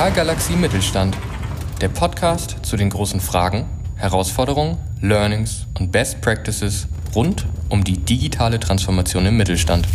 [0.00, 1.14] Digitalgalaxie Mittelstand.
[1.82, 3.66] Der Podcast zu den großen Fragen,
[3.96, 9.86] Herausforderungen, Learnings und Best Practices rund um die digitale Transformation im Mittelstand.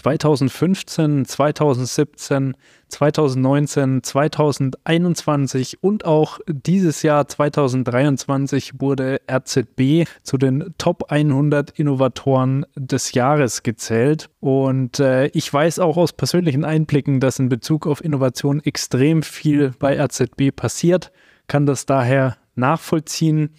[0.00, 2.56] 2015, 2017,
[2.88, 13.12] 2019, 2021 und auch dieses Jahr 2023 wurde RZB zu den Top 100 Innovatoren des
[13.12, 14.30] Jahres gezählt.
[14.40, 19.72] Und äh, ich weiß auch aus persönlichen Einblicken, dass in Bezug auf Innovation extrem viel
[19.78, 21.12] bei RZB passiert,
[21.46, 23.50] kann das daher nachvollziehen.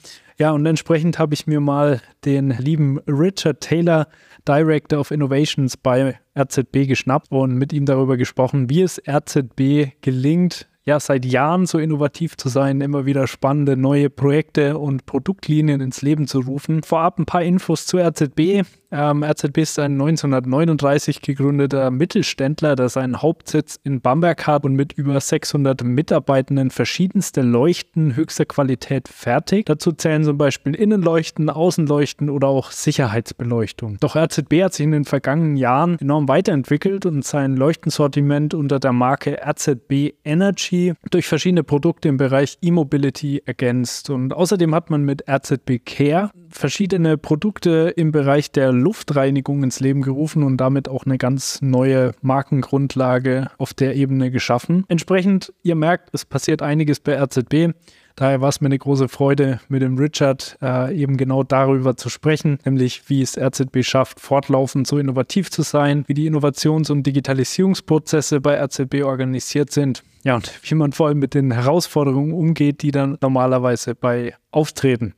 [0.42, 4.08] Ja, und entsprechend habe ich mir mal den lieben Richard Taylor
[4.48, 10.68] Director of Innovations bei RZB geschnappt und mit ihm darüber gesprochen, wie es RZB gelingt,
[10.84, 16.02] ja, seit Jahren so innovativ zu sein, immer wieder spannende neue Projekte und Produktlinien ins
[16.02, 16.82] Leben zu rufen.
[16.82, 18.64] Vorab ein paar Infos zu RZB.
[18.94, 24.92] Ähm, RZB ist ein 1939 gegründeter Mittelständler, der seinen Hauptsitz in Bamberg hat und mit
[24.92, 29.70] über 600 Mitarbeitenden verschiedenste Leuchten höchster Qualität fertigt.
[29.70, 33.98] Dazu zählen zum Beispiel Innenleuchten, Außenleuchten oder auch Sicherheitsbeleuchtung.
[34.02, 38.92] Doch RZB hat sich in den vergangenen Jahren enorm weiterentwickelt und sein Leuchtensortiment unter der
[38.92, 44.10] Marke RZB Energy durch verschiedene Produkte im Bereich E-Mobility ergänzt.
[44.10, 50.02] Und außerdem hat man mit RZB Care verschiedene Produkte im Bereich der Luftreinigung ins Leben
[50.02, 54.86] gerufen und damit auch eine ganz neue Markengrundlage auf der Ebene geschaffen.
[54.88, 57.74] Entsprechend, ihr merkt, es passiert einiges bei RZB.
[58.16, 62.10] Daher war es mir eine große Freude, mit dem Richard äh, eben genau darüber zu
[62.10, 67.04] sprechen, nämlich wie es RZB schafft, fortlaufend so innovativ zu sein, wie die Innovations- und
[67.08, 70.04] Digitalisierungsprozesse bei RZB organisiert sind.
[70.24, 75.14] Ja, und wie man vor allem mit den Herausforderungen umgeht, die dann normalerweise bei auftreten.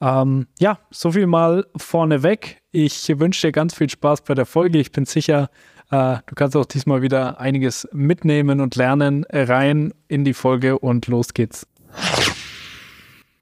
[0.00, 2.62] Ähm, ja, so viel mal vorneweg.
[2.72, 4.78] Ich wünsche dir ganz viel Spaß bei der Folge.
[4.78, 5.50] Ich bin sicher,
[5.90, 9.24] äh, du kannst auch diesmal wieder einiges mitnehmen und lernen.
[9.30, 11.66] Rein in die Folge und los geht's.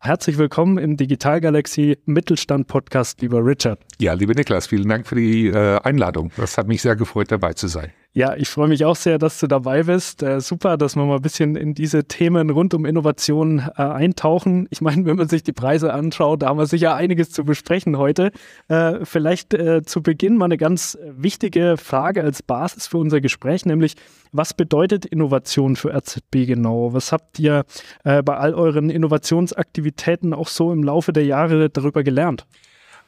[0.01, 3.81] Herzlich willkommen im Digitalgalaxie Mittelstand Podcast, lieber Richard.
[3.99, 6.31] Ja, lieber Niklas, vielen Dank für die äh, Einladung.
[6.37, 7.93] Das hat mich sehr gefreut, dabei zu sein.
[8.15, 10.23] Ja, ich freue mich auch sehr, dass du dabei bist.
[10.23, 14.67] Äh, super, dass wir mal ein bisschen in diese Themen rund um Innovation äh, eintauchen.
[14.71, 17.99] Ich meine, wenn man sich die Preise anschaut, da haben wir sicher einiges zu besprechen
[17.99, 18.33] heute.
[18.69, 23.67] Äh, vielleicht äh, zu Beginn mal eine ganz wichtige Frage als Basis für unser Gespräch,
[23.67, 23.95] nämlich
[24.33, 26.95] was bedeutet Innovation für RZB genau?
[26.95, 27.65] Was habt ihr
[28.05, 32.47] äh, bei all euren Innovationsaktivitäten auch so im Laufe der Jahre darüber gelernt?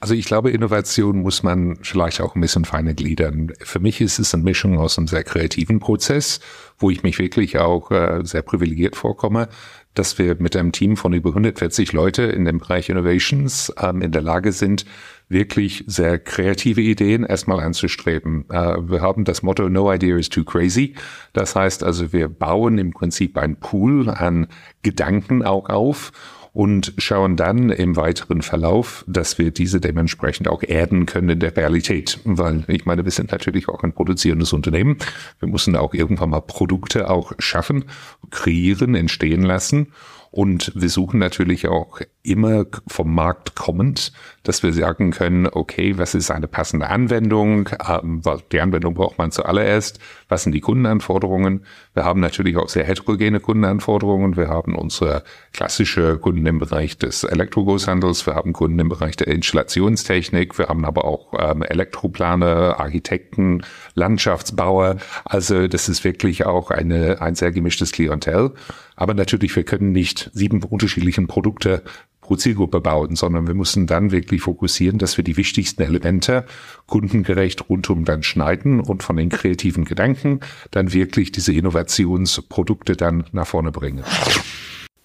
[0.03, 3.53] Also ich glaube, Innovation muss man vielleicht auch ein bisschen feiner gliedern.
[3.61, 6.41] Für mich ist es eine Mischung aus einem sehr kreativen Prozess,
[6.78, 9.50] wo ich mich wirklich auch äh, sehr privilegiert vorkomme,
[9.93, 14.11] dass wir mit einem Team von über 140 Leute in dem Bereich Innovations ähm, in
[14.11, 14.87] der Lage sind,
[15.28, 18.47] wirklich sehr kreative Ideen erstmal anzustreben.
[18.49, 20.94] Äh, wir haben das Motto No idea is too crazy.
[21.34, 24.47] Das heißt also, wir bauen im Prinzip ein Pool an
[24.82, 26.12] Gedanken auch auf
[26.53, 31.56] und schauen dann im weiteren Verlauf, dass wir diese dementsprechend auch erden können in der
[31.56, 32.19] Realität.
[32.25, 34.99] Weil ich meine, wir sind natürlich auch ein produzierendes Unternehmen.
[35.38, 37.84] Wir müssen auch irgendwann mal Produkte auch schaffen,
[38.31, 39.93] kreieren, entstehen lassen.
[40.33, 46.14] Und wir suchen natürlich auch immer vom Markt kommend, dass wir sagen können, okay, was
[46.14, 47.70] ist eine passende Anwendung?
[47.88, 48.22] Ähm,
[48.53, 49.98] die Anwendung braucht man zuallererst.
[50.28, 51.64] Was sind die Kundenanforderungen?
[51.94, 54.36] Wir haben natürlich auch sehr heterogene Kundenanforderungen.
[54.36, 58.26] Wir haben unsere klassische Kunden im Bereich des Elektrogroßhandels.
[58.26, 60.58] Wir haben Kunden im Bereich der Installationstechnik.
[60.58, 63.62] Wir haben aber auch ähm, Elektroplaner, Architekten,
[63.94, 64.97] Landschaftsbauer.
[65.25, 68.52] Also das ist wirklich auch eine, ein sehr gemischtes Klientel.
[69.00, 71.82] Aber natürlich, wir können nicht sieben unterschiedlichen Produkte
[72.31, 76.45] pro Zielgruppe bauen, sondern wir müssen dann wirklich fokussieren, dass wir die wichtigsten Elemente
[76.87, 80.39] kundengerecht rundum dann schneiden und von den kreativen Gedanken
[80.71, 84.05] dann wirklich diese Innovationsprodukte dann nach vorne bringen.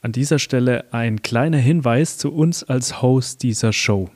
[0.03, 4.11] An dieser Stelle ein kleiner Hinweis zu uns als Host dieser Show.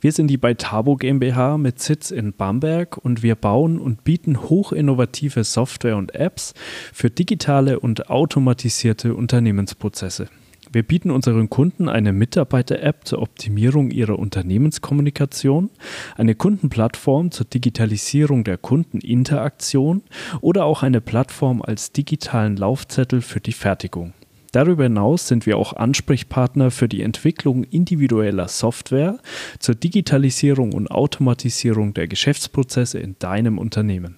[0.00, 5.44] Wir sind die Beitabo GmbH mit Sitz in Bamberg und wir bauen und bieten hochinnovative
[5.44, 6.54] Software und Apps
[6.94, 10.30] für digitale und automatisierte Unternehmensprozesse.
[10.72, 15.70] Wir bieten unseren Kunden eine Mitarbeiter-App zur Optimierung ihrer Unternehmenskommunikation,
[16.16, 20.02] eine Kundenplattform zur Digitalisierung der Kundeninteraktion
[20.40, 24.12] oder auch eine Plattform als digitalen Laufzettel für die Fertigung.
[24.52, 29.18] Darüber hinaus sind wir auch Ansprechpartner für die Entwicklung individueller Software
[29.58, 34.16] zur Digitalisierung und Automatisierung der Geschäftsprozesse in deinem Unternehmen.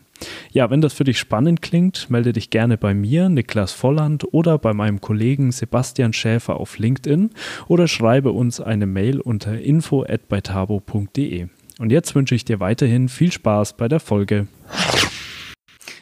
[0.51, 4.59] Ja, wenn das für dich spannend klingt, melde dich gerne bei mir, Niklas Volland, oder
[4.59, 7.31] bei meinem Kollegen Sebastian Schäfer auf LinkedIn
[7.69, 11.49] oder schreibe uns eine Mail unter info@beitabo.de.
[11.79, 14.49] Und jetzt wünsche ich dir weiterhin viel Spaß bei der Folge.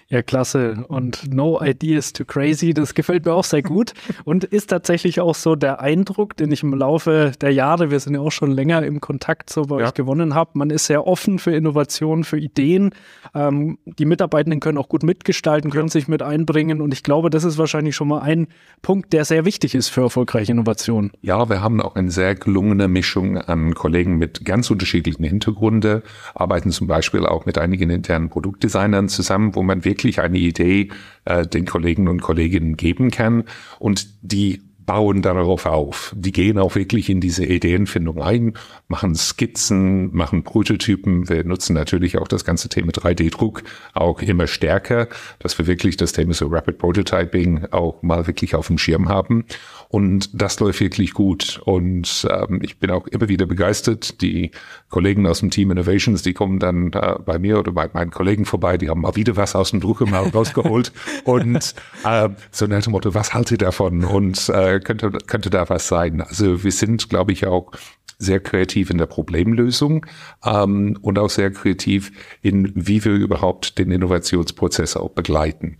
[0.09, 0.85] Ja, klasse.
[0.87, 3.93] Und No Ideas Too Crazy, das gefällt mir auch sehr gut
[4.25, 8.15] und ist tatsächlich auch so der Eindruck, den ich im Laufe der Jahre, wir sind
[8.15, 9.87] ja auch schon länger im Kontakt so bei ja.
[9.87, 10.53] euch gewonnen habe.
[10.55, 12.91] Man ist sehr offen für Innovationen, für Ideen.
[13.35, 15.93] Ähm, die Mitarbeitenden können auch gut mitgestalten, können ja.
[15.93, 18.47] sich mit einbringen und ich glaube, das ist wahrscheinlich schon mal ein
[18.83, 21.11] Punkt, der sehr wichtig ist für erfolgreiche Innovationen.
[21.23, 26.03] Ja, wir haben auch eine sehr gelungene Mischung an Kollegen mit ganz unterschiedlichen Hintergründen,
[26.37, 30.91] arbeiten zum Beispiel auch mit einigen internen Produktdesignern zusammen, wo man wirklich wirklich eine Idee
[31.25, 33.45] äh, den Kollegen und Kolleginnen geben kann.
[33.79, 36.15] Und die bauen darauf auf.
[36.17, 38.55] Die gehen auch wirklich in diese Ideenfindung ein,
[38.89, 41.29] machen Skizzen, machen Prototypen.
[41.29, 45.09] Wir nutzen natürlich auch das ganze Thema 3D-Druck auch immer stärker,
[45.41, 49.45] dass wir wirklich das Thema so Rapid Prototyping auch mal wirklich auf dem Schirm haben.
[49.89, 51.61] Und das läuft wirklich gut.
[51.65, 54.21] Und ähm, ich bin auch immer wieder begeistert.
[54.21, 54.51] Die
[54.89, 58.45] Kollegen aus dem Team Innovations, die kommen dann äh, bei mir oder bei meinen Kollegen
[58.45, 60.93] vorbei, die haben mal wieder was aus dem Drucker mal rausgeholt.
[61.25, 61.75] und
[62.05, 64.05] äh, so nach dem Motto, was haltet ihr davon?
[64.05, 66.21] Und äh, könnte, könnte da was sein?
[66.21, 67.73] Also wir sind, glaube ich, auch
[68.19, 70.07] sehr kreativ in der Problemlösung
[70.45, 72.13] ähm, und auch sehr kreativ
[72.43, 75.77] in, wie wir überhaupt den Innovationsprozess auch begleiten.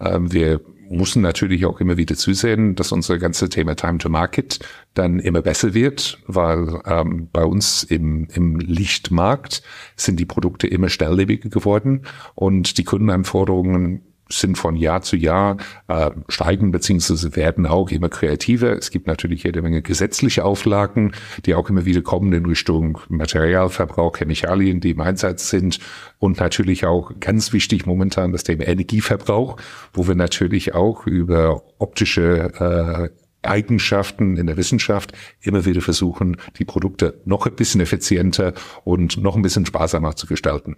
[0.00, 0.60] Ähm, wir
[0.90, 4.58] müssen natürlich auch immer wieder zusehen, dass unser ganze Thema Time to Market
[4.94, 9.62] dann immer besser wird, weil ähm, bei uns im, im Lichtmarkt
[9.96, 12.02] sind die Produkte immer schnelllebiger geworden
[12.34, 15.56] und die Kundenanforderungen sind von Jahr zu Jahr
[15.88, 18.76] äh, steigen beziehungsweise werden auch immer kreativer.
[18.76, 21.12] Es gibt natürlich jede Menge gesetzliche Auflagen,
[21.46, 25.78] die auch immer wieder kommen in Richtung Materialverbrauch, Chemikalien, die im Einsatz sind
[26.18, 29.56] und natürlich auch ganz wichtig momentan das Thema Energieverbrauch,
[29.92, 36.64] wo wir natürlich auch über optische äh, Eigenschaften in der Wissenschaft immer wieder versuchen, die
[36.64, 38.52] Produkte noch ein bisschen effizienter
[38.84, 40.76] und noch ein bisschen sparsamer zu gestalten.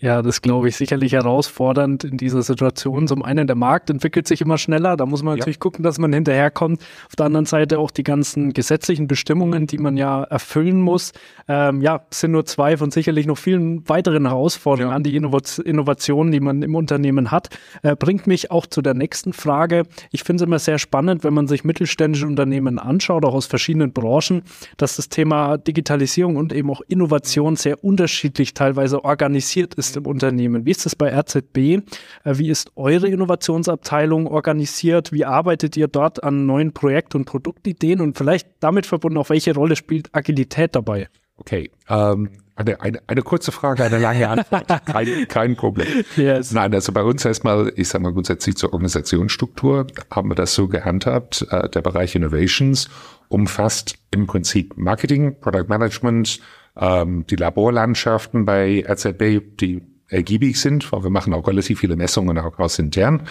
[0.00, 3.06] Ja, das glaube ich sicherlich herausfordernd in dieser Situation.
[3.06, 4.96] Zum einen, der Markt entwickelt sich immer schneller.
[4.96, 5.60] Da muss man natürlich ja.
[5.60, 6.80] gucken, dass man hinterherkommt.
[7.06, 11.12] Auf der anderen Seite auch die ganzen gesetzlichen Bestimmungen, die man ja erfüllen muss.
[11.48, 14.96] Ähm, ja, sind nur zwei von sicherlich noch vielen weiteren Herausforderungen ja.
[14.96, 17.50] an die Innovationen, die man im Unternehmen hat.
[17.82, 19.82] Äh, bringt mich auch zu der nächsten Frage.
[20.12, 23.92] Ich finde es immer sehr spannend, wenn man sich mittelständische Unternehmen anschaut, auch aus verschiedenen
[23.92, 24.42] Branchen,
[24.78, 30.06] dass das Thema Digitalisierung und eben auch Innovation sehr unterschiedlich teilweise organisiert ist ist im
[30.06, 30.64] Unternehmen.
[30.66, 31.56] Wie ist das bei RZB?
[31.56, 31.80] Äh,
[32.24, 35.12] wie ist eure Innovationsabteilung organisiert?
[35.12, 38.00] Wie arbeitet ihr dort an neuen Projekt- und Produktideen?
[38.00, 41.08] Und vielleicht damit verbunden, auch welche Rolle spielt Agilität dabei?
[41.36, 44.66] Okay, ähm, eine, eine, eine kurze Frage, eine lange Antwort.
[44.86, 46.04] kein, kein Problem.
[46.16, 46.52] Yes.
[46.52, 50.68] Nein, also bei uns erstmal, ich sage mal grundsätzlich zur Organisationsstruktur, haben wir das so
[50.68, 51.46] gehandhabt.
[51.50, 52.90] Äh, der Bereich Innovations
[53.28, 56.40] umfasst im Prinzip Marketing, Product Management,
[56.76, 62.36] ähm, die Laborlandschaften bei RZB, die ergiebig sind, weil wir machen auch relativ viele Messungen
[62.38, 63.22] auch aus intern.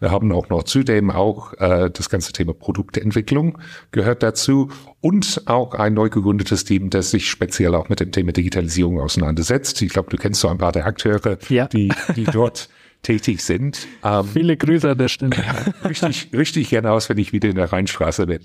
[0.00, 3.58] Wir haben auch noch zudem auch äh, das ganze Thema Produktentwicklung
[3.92, 4.68] gehört dazu
[5.00, 9.80] und auch ein neu gegründetes Team, das sich speziell auch mit dem Thema Digitalisierung auseinandersetzt.
[9.80, 11.68] Ich glaube, du kennst so ein paar der Akteure, ja.
[11.68, 12.68] die, die dort
[13.02, 13.86] tätig sind.
[14.04, 15.32] Ähm, Viele Grüße an der Stelle.
[15.84, 18.40] richtig, richtig gerne aus, wenn ich wieder in der Rheinstraße bin.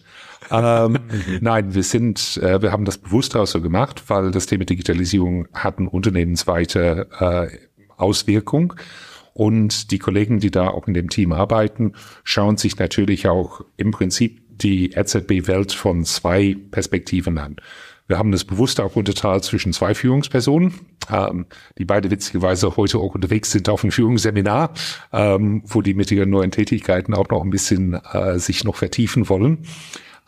[0.52, 1.00] Ähm,
[1.42, 5.48] nein, wir sind, äh, wir haben das bewusst auch so gemacht, weil das Thema Digitalisierung
[5.54, 7.58] hat eine unternehmensweite äh,
[7.98, 8.74] Auswirkung.
[9.34, 13.92] Und die Kollegen, die da auch in dem Team arbeiten, schauen sich natürlich auch im
[13.92, 17.58] Prinzip die RZB-Welt von zwei Perspektiven an.
[18.08, 20.74] Wir haben das bewusst auch unterteilt zwischen zwei Führungspersonen,
[21.12, 21.46] ähm,
[21.78, 24.74] die beide witzigerweise heute auch unterwegs sind auf einem Führungsseminar,
[25.12, 29.28] ähm, wo die mit ihren neuen Tätigkeiten auch noch ein bisschen äh, sich noch vertiefen
[29.30, 29.60] wollen.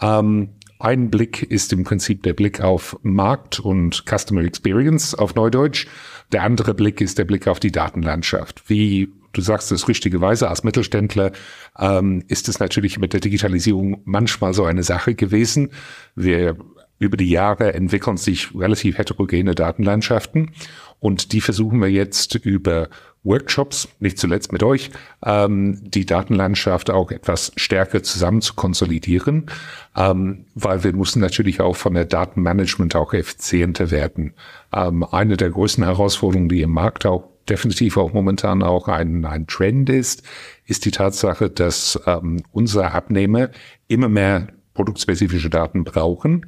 [0.02, 5.88] Ähm, ein Blick ist im Prinzip der Blick auf Markt und Customer Experience auf Neudeutsch.
[6.32, 8.64] Der andere Blick ist der Blick auf die Datenlandschaft.
[8.70, 11.34] Wie du sagst es richtigerweise, als Mittelständler
[11.78, 15.72] ähm, ist es natürlich mit der Digitalisierung manchmal so eine Sache gewesen.
[16.16, 16.56] Wir
[17.00, 20.52] über die Jahre entwickeln sich relativ heterogene Datenlandschaften
[21.00, 22.90] und die versuchen wir jetzt über
[23.24, 24.92] Workshops, nicht zuletzt mit euch,
[25.26, 29.48] ähm, die Datenlandschaft auch etwas stärker zusammen zu konsolidieren,
[29.96, 34.34] ähm, weil wir müssen natürlich auch von der Datenmanagement auch effizienter werden.
[34.74, 39.48] Ähm, eine der größten Herausforderungen, die im Markt auch definitiv auch momentan auch ein, ein
[39.48, 40.24] Trend ist,
[40.66, 43.50] ist die Tatsache, dass ähm, unsere Abnehmer
[43.88, 46.46] immer mehr produktspezifische Daten brauchen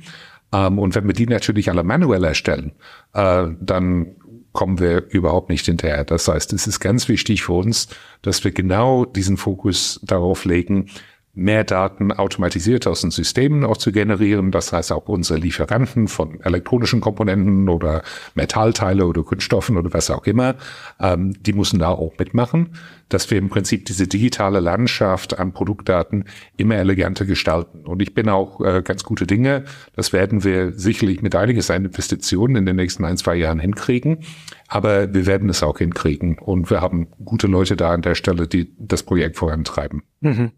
[0.54, 2.74] ähm, und wenn wir die natürlich alle manuell erstellen,
[3.14, 4.16] äh, dann
[4.54, 6.04] kommen wir überhaupt nicht hinterher.
[6.04, 7.88] Das heißt, es ist ganz wichtig für uns,
[8.22, 10.88] dass wir genau diesen Fokus darauf legen,
[11.34, 14.52] mehr Daten automatisiert aus den Systemen auch zu generieren.
[14.52, 18.04] Das heißt auch unsere Lieferanten von elektronischen Komponenten oder
[18.36, 20.56] Metallteile oder Kunststoffen oder was auch immer,
[21.00, 22.72] ähm, die müssen da auch mitmachen.
[23.14, 26.26] Dass wir im Prinzip diese digitale Landschaft an Produktdaten
[26.58, 27.86] immer eleganter gestalten.
[27.86, 29.66] Und ich bin auch äh, ganz gute Dinge.
[29.96, 34.20] Das werden wir sicherlich mit einiges an Investitionen in den nächsten ein, zwei Jahren hinkriegen.
[34.68, 36.40] Aber wir werden es auch hinkriegen.
[36.40, 40.04] Und wir haben gute Leute da an der Stelle, die das Projekt vorantreiben.
[40.22, 40.52] Mhm.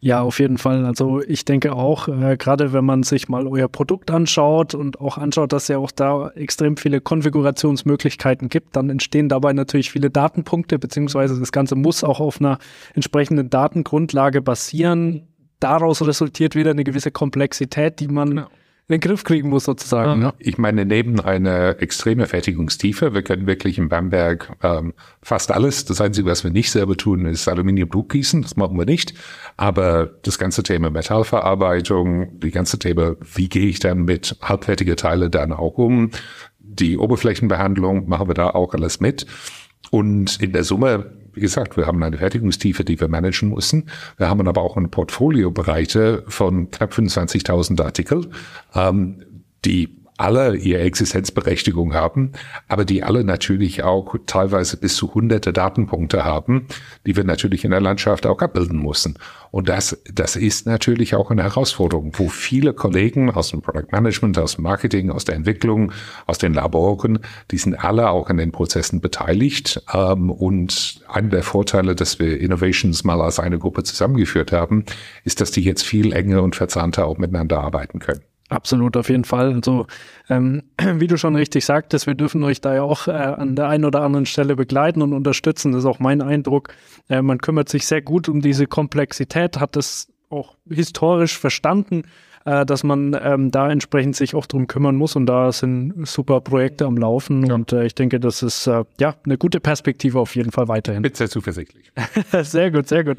[0.00, 0.84] Ja, auf jeden Fall.
[0.84, 5.18] Also ich denke auch, äh, gerade wenn man sich mal euer Produkt anschaut und auch
[5.18, 10.78] anschaut, dass ja auch da extrem viele Konfigurationsmöglichkeiten gibt, dann entstehen dabei natürlich viele Datenpunkte,
[10.78, 12.58] beziehungsweise das Ganze muss auch auf einer
[12.94, 15.28] entsprechenden Datengrundlage basieren.
[15.60, 18.48] Daraus resultiert wieder eine gewisse Komplexität, die man genau
[18.88, 20.22] in den Griff kriegen muss sozusagen.
[20.22, 20.34] Ja.
[20.38, 25.84] Ich meine, neben einer extreme Fertigungstiefe, wir können wirklich in Bamberg ähm, fast alles.
[25.84, 28.42] Das Einzige, was wir nicht selber tun, ist Aluminiumdruck gießen.
[28.42, 29.14] Das machen wir nicht.
[29.56, 35.30] Aber das ganze Thema Metallverarbeitung, die ganze Thema, wie gehe ich dann mit halbfertige Teile
[35.30, 36.10] dann auch um?
[36.58, 39.26] Die Oberflächenbehandlung machen wir da auch alles mit.
[39.90, 43.88] Und in der Summe wie gesagt, wir haben eine Fertigungstiefe, die wir managen müssen.
[44.16, 48.28] Wir haben aber auch eine Portfoliobreite von knapp 25.000 Artikel,
[48.74, 49.22] ähm,
[49.64, 52.32] die alle ihre Existenzberechtigung haben,
[52.68, 56.68] aber die alle natürlich auch teilweise bis zu hunderte Datenpunkte haben,
[57.06, 59.18] die wir natürlich in der Landschaft auch abbilden müssen.
[59.50, 64.38] Und das, das ist natürlich auch eine Herausforderung, wo viele Kollegen aus dem Product Management,
[64.38, 65.92] aus dem Marketing, aus der Entwicklung,
[66.26, 67.18] aus den Laboren,
[67.50, 69.82] die sind alle auch an den Prozessen beteiligt.
[69.92, 74.84] Ähm, und einer der Vorteile, dass wir Innovations mal als eine Gruppe zusammengeführt haben,
[75.24, 78.22] ist, dass die jetzt viel enger und verzahnter auch miteinander arbeiten können.
[78.52, 79.54] Absolut, auf jeden Fall.
[79.54, 79.86] Also,
[80.28, 80.62] ähm,
[80.96, 83.84] wie du schon richtig sagtest, wir dürfen euch da ja auch äh, an der einen
[83.84, 85.72] oder anderen Stelle begleiten und unterstützen.
[85.72, 86.74] Das ist auch mein Eindruck.
[87.08, 92.02] Äh, man kümmert sich sehr gut um diese Komplexität, hat das auch historisch verstanden
[92.44, 96.40] äh, dass man ähm, da entsprechend sich auch drum kümmern muss und da sind super
[96.40, 97.54] Projekte am Laufen ja.
[97.54, 101.02] und äh, ich denke, das ist äh, ja eine gute Perspektive auf jeden Fall weiterhin.
[101.02, 101.92] Bin sehr zuversichtlich.
[102.42, 103.18] sehr gut, sehr gut.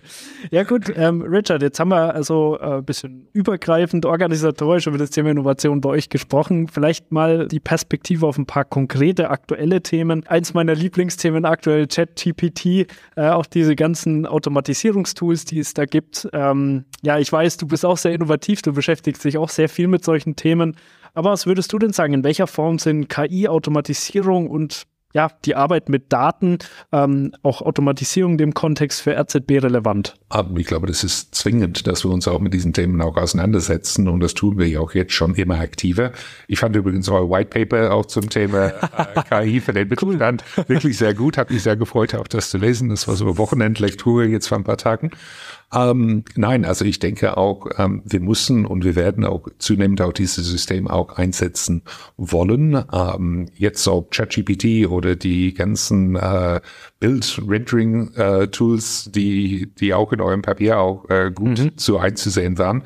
[0.51, 5.09] Ja gut, ähm, Richard, jetzt haben wir also ein äh, bisschen übergreifend organisatorisch über das
[5.09, 6.67] Thema Innovation bei euch gesprochen.
[6.67, 10.25] Vielleicht mal die Perspektive auf ein paar konkrete aktuelle Themen.
[10.27, 12.85] Eins meiner Lieblingsthemen aktuell ChatGPT, äh,
[13.29, 16.27] auch diese ganzen Automatisierungstools, die es da gibt.
[16.33, 19.69] Ähm, ja, ich weiß, du bist auch sehr innovativ, du beschäftigst beschäftigt sich auch sehr
[19.69, 20.75] viel mit solchen Themen.
[21.13, 25.53] Aber was würdest du denn sagen, in welcher Form sind KI, Automatisierung und ja, die
[25.55, 26.57] Arbeit mit Daten,
[26.91, 30.15] ähm, auch Automatisierung dem Kontext für RZB relevant?
[30.29, 34.07] Aber ich glaube, das ist zwingend, dass wir uns auch mit diesen Themen auch auseinandersetzen
[34.07, 36.13] und das tun wir ja auch jetzt schon immer aktiver.
[36.47, 38.69] Ich fand übrigens euer White Paper auch zum Thema
[39.29, 40.65] äh, KI für den Mittelstand cool.
[40.67, 41.37] wirklich sehr gut.
[41.37, 42.89] Hat mich sehr gefreut, auch das zu lesen.
[42.89, 45.11] Das war so eine Wochenendlektüre jetzt vor ein paar Tagen.
[45.73, 50.13] Ähm, nein, also ich denke auch, ähm, wir müssen und wir werden auch zunehmend auch
[50.13, 51.81] dieses System auch einsetzen
[52.15, 52.83] wollen.
[52.93, 56.61] Ähm, jetzt ob ChatGPT oder die ganzen äh,
[56.99, 61.77] Bild-Rendering-Tools, äh, die, die auch in eurem Papier auch äh, gut mhm.
[61.77, 62.83] zu einzusehen waren.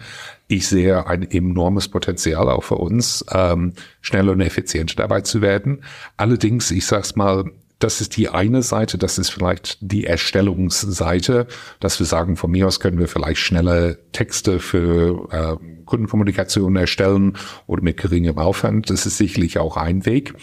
[0.48, 5.84] Ich sehe ein enormes Potenzial auch für uns, ähm, schneller und effizienter dabei zu werden.
[6.16, 11.48] Allerdings, ich sag's mal, das ist die eine Seite, das ist vielleicht die Erstellungsseite,
[11.80, 17.38] dass wir sagen, von mir aus können wir vielleicht schnelle Texte für äh, Kundenkommunikation erstellen
[17.68, 18.90] oder mit geringem Aufwand.
[18.90, 20.34] Das ist sicherlich auch ein Weg,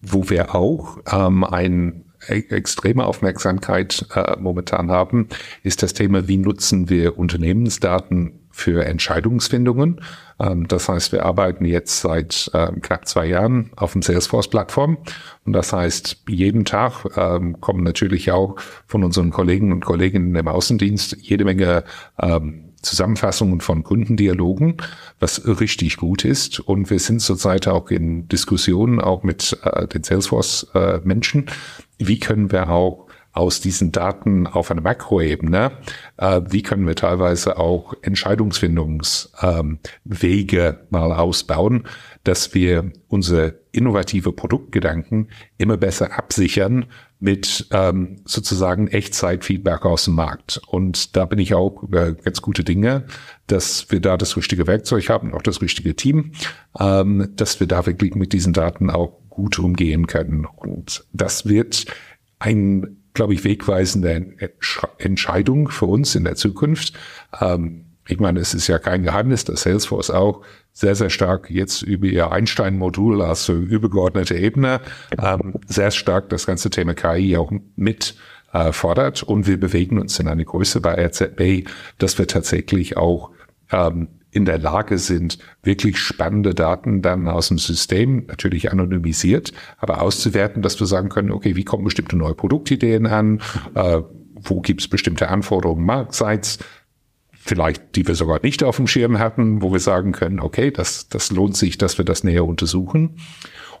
[0.00, 5.28] wo wir auch ähm, ein extreme Aufmerksamkeit äh, momentan haben,
[5.62, 10.00] ist das Thema, wie nutzen wir Unternehmensdaten für Entscheidungsfindungen.
[10.38, 14.98] Ähm, das heißt, wir arbeiten jetzt seit äh, knapp zwei Jahren auf dem Salesforce-Plattform.
[15.44, 20.48] Und das heißt, jeden Tag ähm, kommen natürlich auch von unseren Kollegen und Kolleginnen im
[20.48, 21.82] Außendienst jede Menge
[22.20, 24.76] ähm, Zusammenfassungen von Kundendialogen,
[25.18, 26.60] was richtig gut ist.
[26.60, 31.46] Und wir sind zurzeit auch in Diskussionen auch mit äh, den Salesforce-Menschen.
[31.46, 31.50] Äh,
[31.98, 35.72] wie können wir auch aus diesen Daten auf einer Makroebene,
[36.18, 41.88] äh, wie können wir teilweise auch Entscheidungsfindungswege ähm, mal ausbauen,
[42.22, 46.86] dass wir unsere innovative Produktgedanken immer besser absichern
[47.24, 50.60] mit ähm, sozusagen Echtzeitfeedback aus dem Markt.
[50.66, 53.06] Und da bin ich auch äh, ganz gute Dinge,
[53.46, 56.32] dass wir da das richtige Werkzeug haben, auch das richtige Team,
[56.78, 60.44] ähm, dass wir da wirklich mit diesen Daten auch gut umgehen können.
[60.44, 61.86] Und das wird
[62.38, 64.34] ein glaube ich, wegweisende
[64.98, 66.94] Entscheidung für uns in der Zukunft.
[67.40, 70.42] Ähm, ich meine, es ist ja kein Geheimnis, dass Salesforce auch
[70.72, 74.80] sehr, sehr stark jetzt über ihr Einstein-Modul als so übergeordnete Ebene
[75.18, 78.16] ähm, sehr stark das ganze Thema KI auch mit
[78.52, 79.22] äh, fordert.
[79.22, 81.68] Und wir bewegen uns in eine Größe bei RZB,
[81.98, 83.30] dass wir tatsächlich auch
[83.70, 90.02] ähm, in der Lage sind, wirklich spannende Daten dann aus dem System, natürlich anonymisiert, aber
[90.02, 93.40] auszuwerten, dass wir sagen können, okay, wie kommen bestimmte neue Produktideen an,
[93.74, 94.02] äh,
[94.34, 96.58] wo gibt es bestimmte Anforderungen marktseits,
[97.44, 101.08] vielleicht die wir sogar nicht auf dem Schirm hatten, wo wir sagen können, okay, das,
[101.08, 103.16] das lohnt sich, dass wir das näher untersuchen.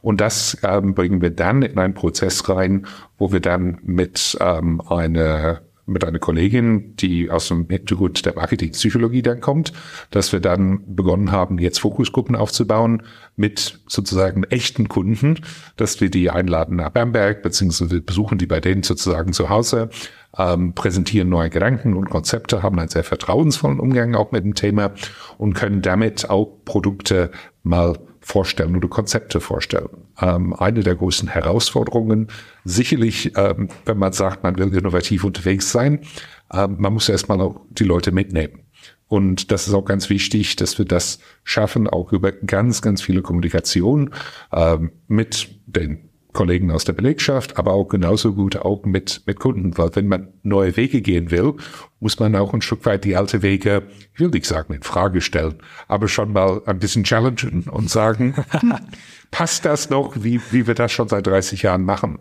[0.02, 4.82] Und das ähm, bringen wir dann in einen Prozess rein, wo wir dann mit ähm,
[4.82, 9.72] einer mit einer Kollegin, die aus dem Hintergrund der Marketingpsychologie dann kommt,
[10.10, 13.02] dass wir dann begonnen haben, jetzt Fokusgruppen aufzubauen
[13.36, 15.40] mit sozusagen echten Kunden,
[15.76, 19.90] dass wir die einladen nach Bamberg, beziehungsweise besuchen die bei denen sozusagen zu Hause,
[20.38, 24.92] ähm, präsentieren neue Gedanken und Konzepte, haben einen sehr vertrauensvollen Umgang auch mit dem Thema
[25.38, 27.30] und können damit auch Produkte
[27.62, 29.88] mal vorstellen oder Konzepte vorstellen.
[30.20, 32.28] Ähm, eine der großen Herausforderungen,
[32.64, 36.00] sicherlich, ähm, wenn man sagt, man will innovativ unterwegs sein,
[36.52, 38.60] ähm, man muss erstmal auch die Leute mitnehmen.
[39.06, 43.22] Und das ist auch ganz wichtig, dass wir das schaffen, auch über ganz, ganz viele
[43.22, 44.10] Kommunikation
[44.52, 49.78] ähm, mit den Kollegen aus der Belegschaft, aber auch genauso gut auch mit, mit Kunden,
[49.78, 51.54] weil wenn man neue Wege gehen will,
[52.00, 55.22] muss man auch ein Stück weit die alte Wege, ich will nicht sagen in Frage
[55.22, 55.54] stellen,
[55.88, 58.34] aber schon mal ein bisschen challengen und sagen,
[59.30, 62.18] passt das noch, wie, wie wir das schon seit 30 Jahren machen?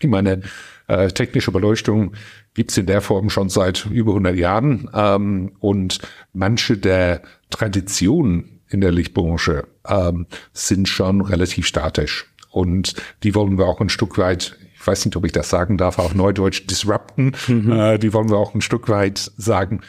[0.00, 0.42] Ich meine,
[0.88, 2.12] äh, technische Beleuchtung
[2.54, 6.00] gibt's in der Form schon seit über 100 Jahren ähm, und
[6.32, 12.26] manche der Traditionen in der Lichtbranche ähm, sind schon relativ statisch.
[12.56, 15.76] Und die wollen wir auch ein Stück weit, ich weiß nicht, ob ich das sagen
[15.76, 17.32] darf, auch neudeutsch disrupten.
[17.48, 17.70] Mhm.
[17.70, 19.82] Äh, die wollen wir auch ein Stück weit sagen,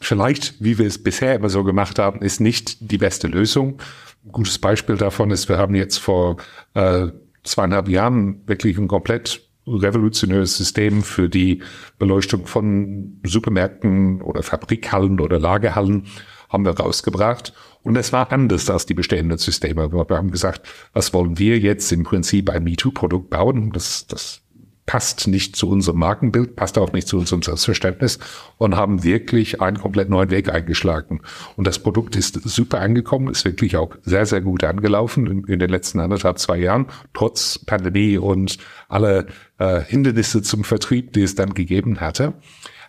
[0.00, 3.82] vielleicht, wie wir es bisher immer so gemacht haben, ist nicht die beste Lösung.
[4.24, 6.38] Ein gutes Beispiel davon ist, wir haben jetzt vor
[6.72, 7.08] äh,
[7.44, 11.62] zweieinhalb Jahren wirklich ein komplett revolutionäres System für die
[11.98, 16.06] Beleuchtung von Supermärkten oder Fabrikhallen oder Lagerhallen
[16.48, 17.52] haben wir rausgebracht.
[17.82, 19.92] Und es war anders als die bestehenden Systeme.
[19.92, 23.70] Wir haben gesagt, was wollen wir jetzt im Prinzip ein MeToo-Produkt bauen?
[23.72, 24.42] Das, das
[24.86, 28.18] passt nicht zu unserem Markenbild, passt auch nicht zu unserem Selbstverständnis
[28.56, 31.20] und haben wirklich einen komplett neuen Weg eingeschlagen.
[31.56, 35.58] Und das Produkt ist super angekommen, ist wirklich auch sehr, sehr gut angelaufen in, in
[35.58, 39.26] den letzten anderthalb, zwei Jahren, trotz Pandemie und alle
[39.58, 42.34] äh, Hindernisse zum Vertrieb, die es dann gegeben hatte.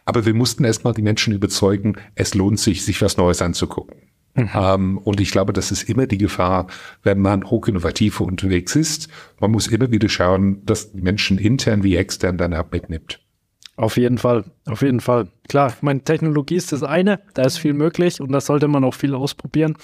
[0.08, 3.98] Aber wir mussten erstmal die Menschen überzeugen, es lohnt sich, sich was Neues anzugucken.
[4.36, 4.50] Mhm.
[4.56, 6.68] Ähm, und ich glaube, das ist immer die Gefahr,
[7.04, 9.10] wenn man hochinnovativ unterwegs ist.
[9.42, 13.20] Man muss immer wieder schauen, dass die Menschen intern wie extern dann auch mitnimmt.
[13.76, 15.28] Auf jeden Fall, auf jeden Fall.
[15.50, 18.94] Klar, meine Technologie ist das eine, da ist viel möglich und da sollte man auch
[18.94, 19.76] viel ausprobieren.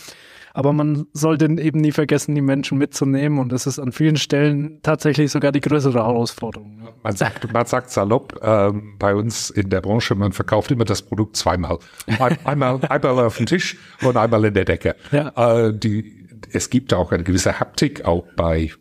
[0.53, 3.39] Aber man sollte eben nie vergessen, die Menschen mitzunehmen.
[3.39, 6.87] Und das ist an vielen Stellen tatsächlich sogar die größere Herausforderung.
[7.01, 11.01] Man sagt, man sagt salopp äh, bei uns in der Branche, man verkauft immer das
[11.01, 11.79] Produkt zweimal.
[12.43, 14.95] Einmal, einmal auf dem Tisch und einmal in der Decke.
[15.11, 15.29] Ja.
[15.35, 18.71] Äh, die, es gibt auch eine gewisse Haptik auch bei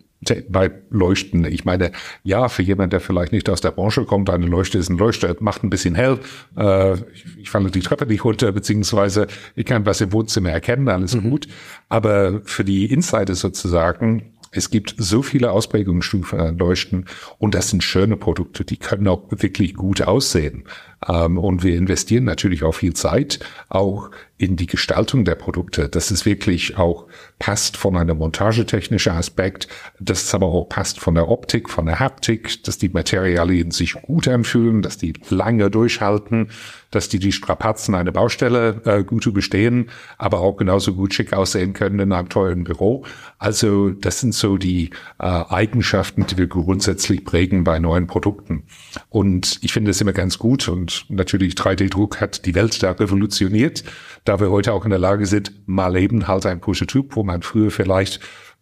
[0.48, 1.44] bei Leuchten.
[1.44, 4.88] Ich meine, ja, für jemand, der vielleicht nicht aus der Branche kommt, eine Leuchte ist
[4.88, 6.18] ein Leuchte, macht ein bisschen hell.
[6.56, 10.88] Äh, ich, ich falle die Treppe nicht runter, beziehungsweise ich kann was im Wohnzimmer erkennen,
[10.88, 11.30] alles mhm.
[11.30, 11.48] gut.
[11.88, 17.06] Aber für die Insider sozusagen es gibt so viele Ausprägungsstufen an Leuchten
[17.38, 20.64] und das sind schöne Produkte, die können auch wirklich gut aussehen.
[21.08, 24.10] Ähm, und wir investieren natürlich auch viel Zeit, auch
[24.42, 27.06] in die Gestaltung der Produkte, dass es wirklich auch
[27.38, 29.68] passt von einem montagetechnischen Aspekt,
[30.00, 33.94] dass es aber auch passt von der Optik, von der Haptik, dass die Materialien sich
[34.02, 36.48] gut anfühlen, dass die lange durchhalten,
[36.90, 41.72] dass die die Strapazen einer Baustelle äh, gut überstehen, aber auch genauso gut schick aussehen
[41.72, 43.04] können in einem teuren Büro.
[43.38, 48.64] Also das sind so die äh, Eigenschaften, die wir grundsätzlich prägen bei neuen Produkten.
[49.08, 53.84] Und ich finde es immer ganz gut und natürlich 3D-Druck hat die Welt da revolutioniert
[54.24, 57.42] da wir heute auch in der Lage sind, mal eben halt ein Prototyp, wo man
[57.42, 58.20] früher vielleicht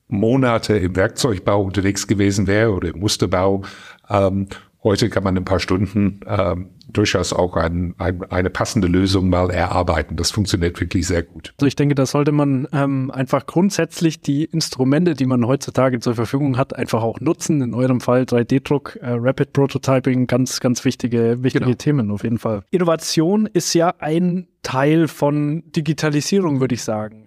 [0.09, 3.63] Monate im Werkzeugbau unterwegs gewesen wäre oder im Musterbau.
[4.09, 4.49] Ähm,
[4.83, 9.29] heute kann man in ein paar Stunden ähm, durchaus auch ein, ein, eine passende Lösung
[9.29, 10.17] mal erarbeiten.
[10.17, 11.53] Das funktioniert wirklich sehr gut.
[11.59, 16.15] Also ich denke, da sollte man ähm, einfach grundsätzlich die Instrumente, die man heutzutage zur
[16.15, 17.63] Verfügung hat, einfach auch nutzen.
[17.63, 21.77] In eurem Fall 3D-Druck, äh, Rapid Prototyping, ganz, ganz wichtige, wichtige genau.
[21.77, 22.63] Themen auf jeden Fall.
[22.71, 27.27] Innovation ist ja ein Teil von Digitalisierung, würde ich sagen.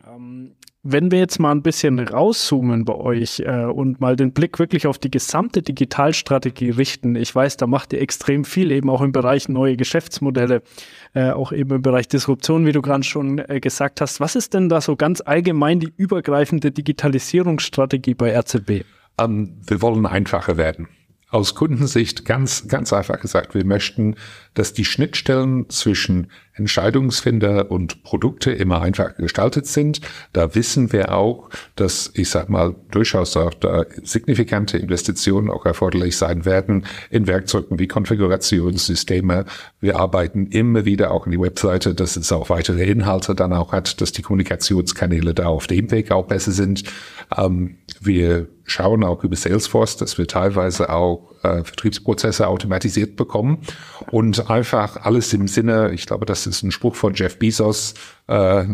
[0.85, 4.85] Wenn wir jetzt mal ein bisschen rauszoomen bei euch äh, und mal den Blick wirklich
[4.85, 9.13] auf die gesamte Digitalstrategie richten, ich weiß, da macht ihr extrem viel, eben auch im
[9.13, 10.61] Bereich neue Geschäftsmodelle,
[11.13, 14.19] äh, auch eben im Bereich Disruption, wie du gerade schon äh, gesagt hast.
[14.19, 18.83] Was ist denn da so ganz allgemein die übergreifende Digitalisierungsstrategie bei RZB?
[19.17, 20.89] Ähm, wir wollen einfacher werden.
[21.29, 24.15] Aus Kundensicht ganz, ganz einfach gesagt, wir möchten,
[24.53, 30.01] dass die Schnittstellen zwischen Entscheidungsfinder und Produkte immer einfach gestaltet sind.
[30.33, 36.15] Da wissen wir auch, dass, ich sag mal, durchaus auch da signifikante Investitionen auch erforderlich
[36.15, 39.45] sein werden in Werkzeugen wie Konfigurationssysteme.
[39.79, 43.71] Wir arbeiten immer wieder auch in die Webseite, dass es auch weitere Inhalte dann auch
[43.71, 46.83] hat, dass die Kommunikationskanäle da auf dem Weg auch besser sind.
[47.35, 53.59] Ähm, wir schauen auch über Salesforce, dass wir teilweise auch äh, Vertriebsprozesse automatisiert bekommen
[54.11, 57.93] und einfach alles im Sinne, ich glaube, das ist ein Spruch von Jeff Bezos
[58.27, 58.65] äh,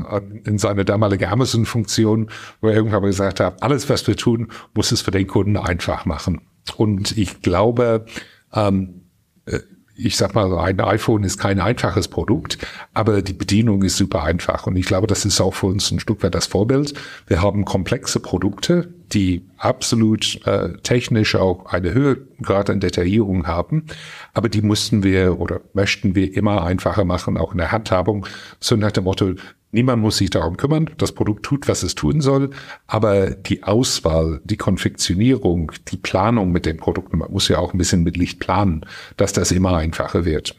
[0.46, 2.30] in seiner damaligen Amazon-Funktion,
[2.62, 6.06] wo er irgendwann gesagt hat, alles, was wir tun, muss es für den Kunden einfach
[6.06, 6.42] machen.
[6.78, 8.06] Und ich glaube,
[8.54, 9.02] ähm,
[9.46, 9.60] äh,
[9.96, 12.58] ich sag mal, ein iPhone ist kein einfaches Produkt,
[12.94, 14.66] aber die Bedienung ist super einfach.
[14.66, 16.94] Und ich glaube, das ist auch für uns ein Stück weit das Vorbild.
[17.28, 23.86] Wir haben komplexe Produkte, die absolut äh, technisch auch eine Höhe gerade an Detaillierung haben,
[24.34, 28.26] aber die mussten wir oder möchten wir immer einfacher machen, auch in der Handhabung,
[28.60, 29.34] so nach dem Motto,
[29.72, 30.90] Niemand muss sich darum kümmern.
[30.98, 32.50] Das Produkt tut, was es tun soll.
[32.88, 37.78] Aber die Auswahl, die Konfektionierung, die Planung mit den Produkten, man muss ja auch ein
[37.78, 38.84] bisschen mit Licht planen,
[39.18, 40.56] dass das immer einfacher wird.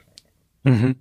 [0.62, 0.96] Mhm.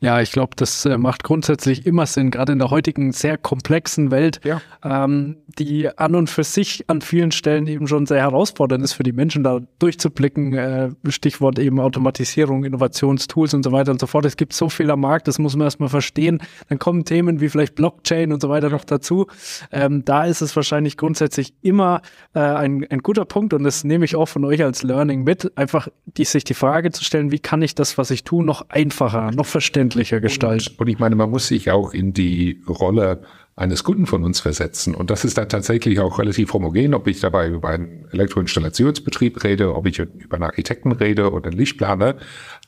[0.00, 4.10] Ja, ich glaube, das äh, macht grundsätzlich immer Sinn, gerade in der heutigen sehr komplexen
[4.10, 4.60] Welt, ja.
[4.84, 9.02] ähm, die an und für sich an vielen Stellen eben schon sehr herausfordernd ist für
[9.02, 10.52] die Menschen, da durchzublicken.
[10.54, 14.24] Äh, Stichwort eben Automatisierung, Innovationstools und so weiter und so fort.
[14.24, 16.40] Es gibt so viel am Markt, das muss man erstmal verstehen.
[16.68, 19.26] Dann kommen Themen wie vielleicht Blockchain und so weiter noch dazu.
[19.72, 22.02] Ähm, da ist es wahrscheinlich grundsätzlich immer
[22.34, 25.56] äh, ein, ein guter Punkt und das nehme ich auch von euch als Learning mit,
[25.56, 28.68] einfach die, sich die Frage zu stellen, wie kann ich das, was ich tue, noch
[28.68, 30.70] einfacher einfacher, noch verständlicher gestalten.
[30.70, 33.22] Und, und ich meine, man muss sich auch in die Rolle
[33.54, 34.96] eines Kunden von uns versetzen.
[34.96, 39.72] Und das ist dann tatsächlich auch relativ homogen, ob ich dabei über einen Elektroinstallationsbetrieb rede,
[39.76, 42.16] ob ich über einen Architekten rede oder einen Lichtplaner.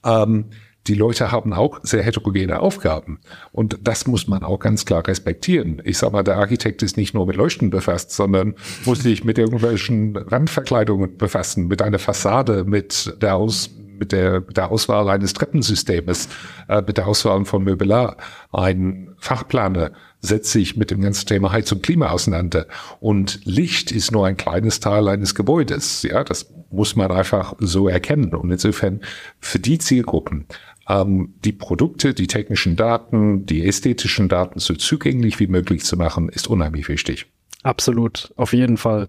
[0.04, 0.44] Ähm,
[0.86, 3.18] die Leute haben auch sehr heterogene Aufgaben.
[3.50, 5.82] Und das muss man auch ganz klar respektieren.
[5.84, 9.38] Ich sag mal, der Architekt ist nicht nur mit Leuchten befasst, sondern muss sich mit
[9.38, 15.34] irgendwelchen Randverkleidungen befassen, mit einer Fassade, mit der Aus mit der, mit der Auswahl eines
[15.34, 16.28] Treppensystems,
[16.68, 18.16] äh, mit der Auswahl von Möbelar.
[18.52, 22.66] Ein Fachplaner setzt sich mit dem ganzen Thema Heizung und Klima auseinander.
[23.00, 26.02] Und Licht ist nur ein kleines Teil eines Gebäudes.
[26.02, 28.34] Ja, das muss man einfach so erkennen.
[28.34, 29.00] Und insofern
[29.40, 30.46] für die Zielgruppen
[30.88, 36.28] ähm, die Produkte, die technischen Daten, die ästhetischen Daten so zugänglich wie möglich zu machen,
[36.28, 37.26] ist unheimlich wichtig.
[37.66, 39.08] Absolut, auf jeden Fall.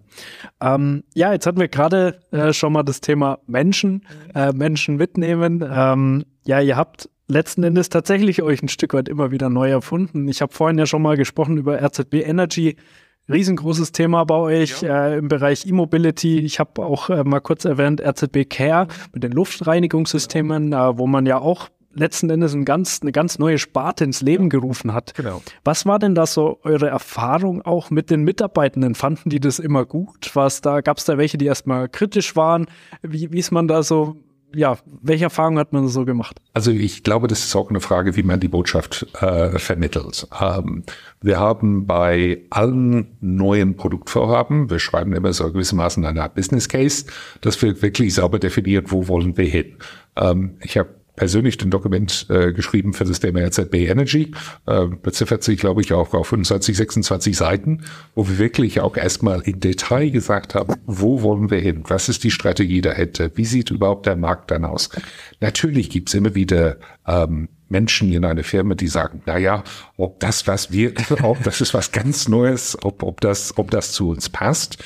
[0.59, 5.63] Ähm, ja, jetzt hatten wir gerade äh, schon mal das Thema Menschen, äh, Menschen mitnehmen.
[5.71, 10.27] Ähm, ja, ihr habt letzten Endes tatsächlich euch ein Stück weit immer wieder neu erfunden.
[10.27, 12.77] Ich habe vorhin ja schon mal gesprochen über RZB Energy.
[13.29, 15.09] Riesengroßes Thema bei euch ja.
[15.09, 16.39] äh, im Bereich E-Mobility.
[16.39, 21.27] Ich habe auch äh, mal kurz erwähnt RZB Care mit den Luftreinigungssystemen, äh, wo man
[21.27, 25.13] ja auch letzten Endes ein ganz, eine ganz neue Sparte ins Leben gerufen hat.
[25.15, 25.41] Genau.
[25.63, 28.95] Was war denn da so eure Erfahrung auch mit den Mitarbeitenden?
[28.95, 30.31] Fanden die das immer gut?
[30.33, 32.67] Was da, gab es da welche, die erstmal kritisch waren?
[33.01, 34.17] Wie, wie ist man da so
[34.55, 36.39] ja, welche Erfahrungen hat man so gemacht?
[36.53, 40.27] Also ich glaube, das ist auch eine Frage, wie man die Botschaft äh, vermittelt.
[40.39, 40.83] Ähm,
[41.21, 47.05] wir haben bei allen neuen Produktvorhaben, wir schreiben immer so gewissermaßen eine Business Case,
[47.41, 49.75] dass wir wirklich sauber definieren, wo wollen wir hin.
[50.15, 54.31] Ähm, ich habe persönlich ein Dokument äh, geschrieben für das Thema RZB Energy.
[54.65, 57.83] Äh, beziffert sich, glaube ich, auch auf 25, 26 Seiten,
[58.15, 61.83] wo wir wirklich auch erstmal in Detail gesagt haben, wo wollen wir hin?
[61.87, 63.31] Was ist die Strategie dahinter?
[63.35, 64.89] Wie sieht überhaupt der Markt dann aus?
[65.41, 69.63] Natürlich gibt's immer wieder ähm, Menschen in einer Firma, die sagen, na ja,
[69.97, 73.91] ob das, was wir, ob das ist was ganz Neues, ob, ob das, ob das
[73.91, 74.77] zu uns passt.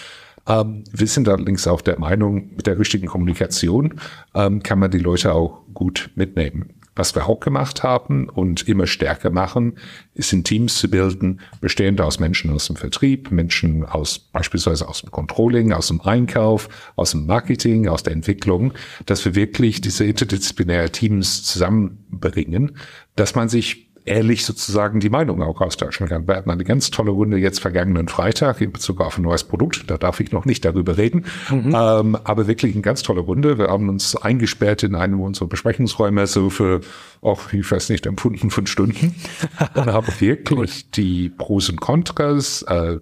[0.47, 3.99] Ähm, wir sind allerdings auch der Meinung, mit der richtigen Kommunikation
[4.34, 6.73] ähm, kann man die Leute auch gut mitnehmen.
[6.93, 9.77] Was wir auch gemacht haben und immer stärker machen,
[10.13, 15.01] ist in Teams zu bilden, bestehend aus Menschen aus dem Vertrieb, Menschen aus beispielsweise aus
[15.01, 18.73] dem Controlling, aus dem Einkauf, aus dem Marketing, aus der Entwicklung,
[19.06, 22.75] dass wir wirklich diese interdisziplinäre Teams zusammenbringen,
[23.15, 26.28] dass man sich ehrlich sozusagen die Meinung auch austauschen kann.
[26.28, 29.90] Wir hatten eine ganz tolle Runde jetzt vergangenen Freitag in Bezug auf ein neues Produkt.
[29.90, 31.26] Da darf ich noch nicht darüber reden.
[31.50, 31.76] Mhm.
[31.76, 33.58] Ähm, aber wirklich eine ganz tolle Runde.
[33.58, 36.82] Wir haben uns eingesperrt in einem unserer Besprechungsräume so für,
[37.22, 39.16] auch ich weiß nicht, empfunden fünf Stunden.
[39.76, 43.00] und haben wirklich die Pros und Kontras, äh,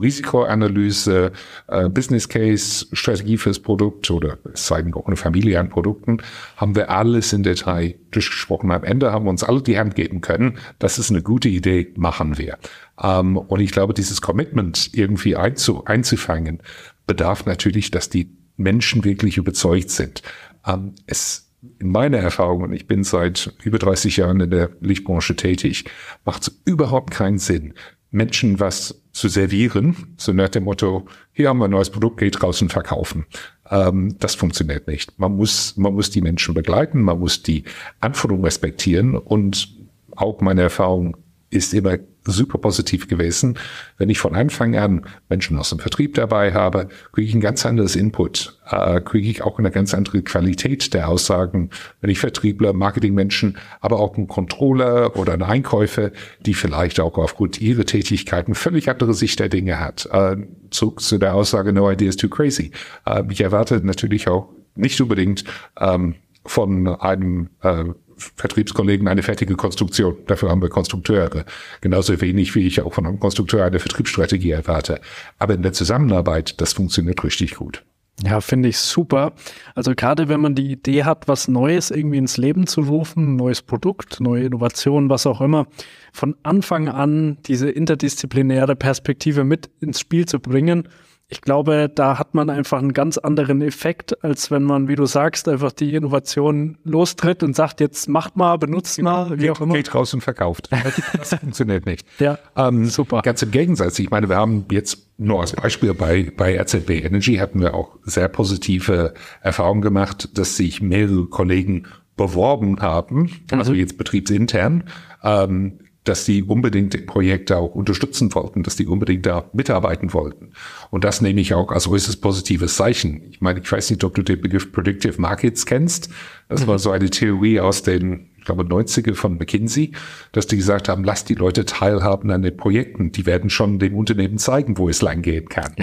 [0.00, 1.32] Risikoanalyse,
[1.68, 6.18] äh, Business Case, Strategie fürs Produkt oder zeigen auch eine Familie an Produkten,
[6.56, 8.70] haben wir alles in Detail durchgesprochen.
[8.70, 10.58] Am Ende haben wir uns alle die Hand geben können.
[10.78, 12.58] Das ist eine gute Idee, machen wir.
[13.02, 16.62] Ähm, und ich glaube, dieses Commitment irgendwie einzu, einzufangen,
[17.06, 20.22] bedarf natürlich, dass die Menschen wirklich überzeugt sind.
[20.66, 21.46] Ähm, es
[21.78, 25.84] in meiner Erfahrung, und ich bin seit über 30 Jahren in der Lichtbranche tätig,
[26.24, 27.74] macht es überhaupt keinen Sinn,
[28.10, 32.40] Menschen was zu servieren, so nach dem Motto, hier haben wir ein neues Produkt, geht
[32.40, 33.26] draußen verkaufen.
[33.70, 35.18] Ähm, das funktioniert nicht.
[35.18, 37.64] Man muss, man muss die Menschen begleiten, man muss die
[38.00, 39.68] Anforderungen respektieren und
[40.14, 41.16] auch meine Erfahrung
[41.50, 41.98] ist immer
[42.32, 43.58] super positiv gewesen.
[43.98, 47.64] Wenn ich von Anfang an Menschen aus dem Vertrieb dabei habe, kriege ich ein ganz
[47.66, 51.70] anderes Input, äh, kriege ich auch eine ganz andere Qualität der Aussagen.
[52.00, 56.10] Wenn ich Vertriebler, Marketingmenschen, aber auch ein Controller oder ein Einkäufer,
[56.40, 60.08] die vielleicht auch aufgrund ihrer Tätigkeiten völlig andere Sicht der Dinge hat.
[60.12, 60.36] Äh,
[60.70, 62.72] zurück zu der Aussage, no idea is too crazy.
[63.04, 65.44] Äh, ich erwarte natürlich auch nicht unbedingt
[65.80, 67.84] ähm, von einem äh,
[68.16, 70.16] Vertriebskollegen eine fertige Konstruktion.
[70.26, 71.44] Dafür haben wir Konstrukteure.
[71.80, 75.00] Genauso wenig wie ich auch von einem Konstrukteur eine Vertriebsstrategie erwarte.
[75.38, 77.84] Aber in der Zusammenarbeit, das funktioniert richtig gut.
[78.24, 79.34] Ja, finde ich super.
[79.74, 83.60] Also gerade wenn man die Idee hat, was Neues irgendwie ins Leben zu rufen, neues
[83.60, 85.66] Produkt, neue Innovation, was auch immer,
[86.14, 90.88] von Anfang an diese interdisziplinäre Perspektive mit ins Spiel zu bringen
[91.28, 95.06] ich glaube, da hat man einfach einen ganz anderen Effekt, als wenn man, wie du
[95.06, 99.74] sagst, einfach die Innovation lostritt und sagt, jetzt macht mal, benutzt mal, wie auch immer.
[99.74, 100.68] Geht raus und verkauft.
[101.16, 102.06] Das funktioniert nicht.
[102.20, 103.22] Ja, ähm, super.
[103.22, 103.98] Ganz im Gegensatz.
[103.98, 107.96] Ich meine, wir haben jetzt nur als Beispiel bei, bei RZB Energy hatten wir auch
[108.04, 113.78] sehr positive Erfahrungen gemacht, dass sich mehrere Kollegen beworben haben, also mhm.
[113.78, 114.84] jetzt betriebsintern,
[115.22, 120.52] ähm, dass die unbedingt Projekte auch unterstützen wollten, dass die unbedingt da mitarbeiten wollten.
[120.90, 123.22] Und das nehme ich auch als äußerst positives Zeichen.
[123.30, 126.10] Ich meine, ich weiß nicht, ob du den Begriff Predictive Markets kennst.
[126.48, 129.92] Das war so eine Theorie aus den, ich glaube, 90er von McKinsey,
[130.30, 133.10] dass die gesagt haben, lass die Leute teilhaben an den Projekten.
[133.10, 135.74] Die werden schon dem Unternehmen zeigen, wo es lang gehen kann.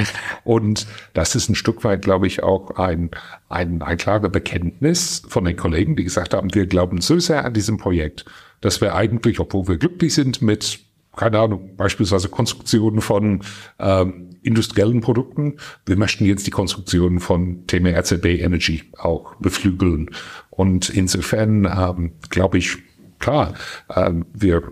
[0.45, 3.12] Und das ist ein Stück weit, glaube ich, auch ein,
[3.49, 7.53] ein, ein klares Bekenntnis von den Kollegen, die gesagt haben, wir glauben so sehr an
[7.53, 8.23] diesem Projekt
[8.63, 10.80] dass wir eigentlich, obwohl wir glücklich sind mit,
[11.15, 13.41] keine Ahnung, beispielsweise Konstruktionen von
[13.78, 20.10] ähm, industriellen Produkten, wir möchten jetzt die Konstruktion von Thema RZB Energy auch beflügeln.
[20.49, 22.78] Und insofern ähm, glaube ich,
[23.19, 23.54] klar,
[23.93, 24.63] ähm, wir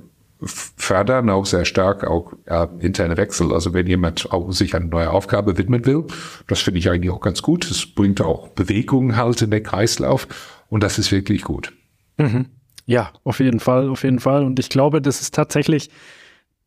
[0.43, 3.53] fördern auch sehr stark auch äh, interne Wechsel.
[3.53, 6.05] Also wenn jemand auch sich eine neue Aufgabe widmen will,
[6.47, 7.69] das finde ich eigentlich auch ganz gut.
[7.69, 10.27] Es bringt auch Bewegung halt in den Kreislauf
[10.69, 11.73] und das ist wirklich gut.
[12.17, 12.45] Mhm.
[12.91, 14.43] Ja, auf jeden Fall, auf jeden Fall.
[14.43, 15.89] Und ich glaube, das ist tatsächlich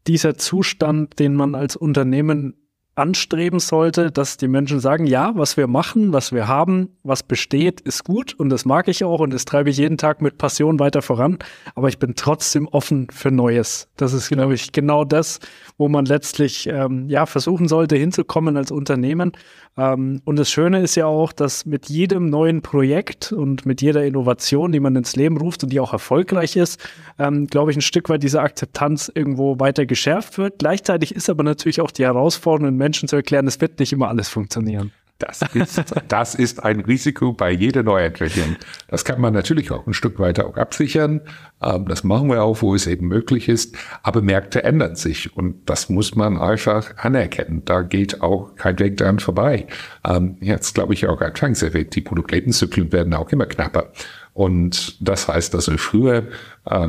[0.06, 2.54] dieser Zustand, den man als Unternehmen
[2.96, 7.80] anstreben sollte, dass die Menschen sagen, ja, was wir machen, was wir haben, was besteht,
[7.80, 10.78] ist gut und das mag ich auch und das treibe ich jeden Tag mit Passion
[10.78, 11.38] weiter voran,
[11.74, 13.88] aber ich bin trotzdem offen für Neues.
[13.96, 15.40] Das ist, glaube ich, genau das,
[15.76, 19.32] wo man letztlich ähm, ja versuchen sollte, hinzukommen als Unternehmen.
[19.76, 24.04] Ähm, und das Schöne ist ja auch, dass mit jedem neuen Projekt und mit jeder
[24.04, 26.80] Innovation, die man ins Leben ruft und die auch erfolgreich ist,
[27.18, 30.60] ähm, glaube ich, ein Stück weit diese Akzeptanz irgendwo weiter geschärft wird.
[30.60, 34.28] Gleichzeitig ist aber natürlich auch die Herausforderung, Menschen zu erklären, es wird nicht immer alles
[34.28, 34.92] funktionieren.
[35.18, 38.56] Das ist, das ist ein Risiko bei jeder Neuentwicklung.
[38.88, 41.22] Das kann man natürlich auch ein Stück weiter auch absichern.
[41.62, 43.74] Ähm, das machen wir auch, wo es eben möglich ist.
[44.02, 47.64] Aber Märkte ändern sich und das muss man einfach anerkennen.
[47.64, 49.66] Da geht auch kein Weg dran vorbei.
[50.06, 53.92] Ähm, jetzt glaube ich auch anfangs erwähnt, die Produktlebenszyklen werden auch immer knapper.
[54.34, 56.24] Und das heißt, dass wir früher
[56.66, 56.88] äh,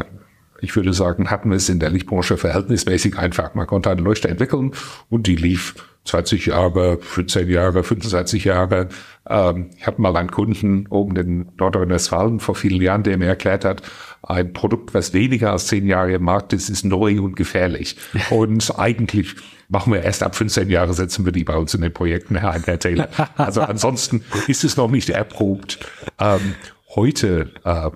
[0.61, 3.53] ich würde sagen, hatten wir es in der Lichtbranche verhältnismäßig einfach.
[3.55, 4.71] Man konnte eine Leuchte entwickeln
[5.09, 8.89] und die lief 20 Jahre, 15 Jahre, 25 Jahre.
[9.27, 13.65] Ähm, ich hatte mal einen Kunden oben in Nordrhein-Westfalen vor vielen Jahren, der mir erklärt
[13.65, 13.81] hat,
[14.21, 17.97] ein Produkt, was weniger als 10 Jahre im Markt ist, ist neu und gefährlich.
[18.29, 19.35] und eigentlich
[19.67, 22.61] machen wir erst ab 15 Jahre, setzen wir die bei uns in den Projekten herein,
[22.65, 23.09] Herr Taylor.
[23.35, 25.79] Also ansonsten ist es noch nicht erprobt.
[26.19, 26.55] Ähm,
[26.95, 27.89] heute äh,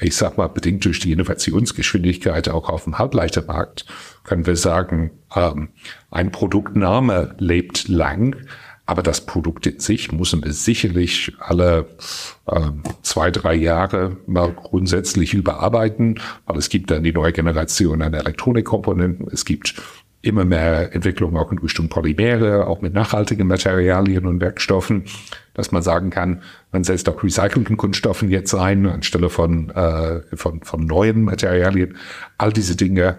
[0.00, 3.86] ich sag mal, bedingt durch die Innovationsgeschwindigkeit auch auf dem Halbleitermarkt,
[4.24, 5.68] können wir sagen, ähm,
[6.10, 8.36] ein Produktname lebt lang,
[8.84, 11.86] aber das Produkt in sich muss wir sicherlich alle
[12.50, 18.14] ähm, zwei, drei Jahre mal grundsätzlich überarbeiten, weil es gibt dann die neue Generation an
[18.14, 19.80] Elektronikkomponenten, es gibt
[20.20, 25.04] immer mehr Entwicklung auch in Richtung Polymere, auch mit nachhaltigen Materialien und Werkstoffen,
[25.54, 30.62] dass man sagen kann, man setzt auch recycelten Kunststoffen jetzt ein, anstelle von, äh, von,
[30.62, 31.96] von neuen Materialien.
[32.38, 33.18] All diese Dinge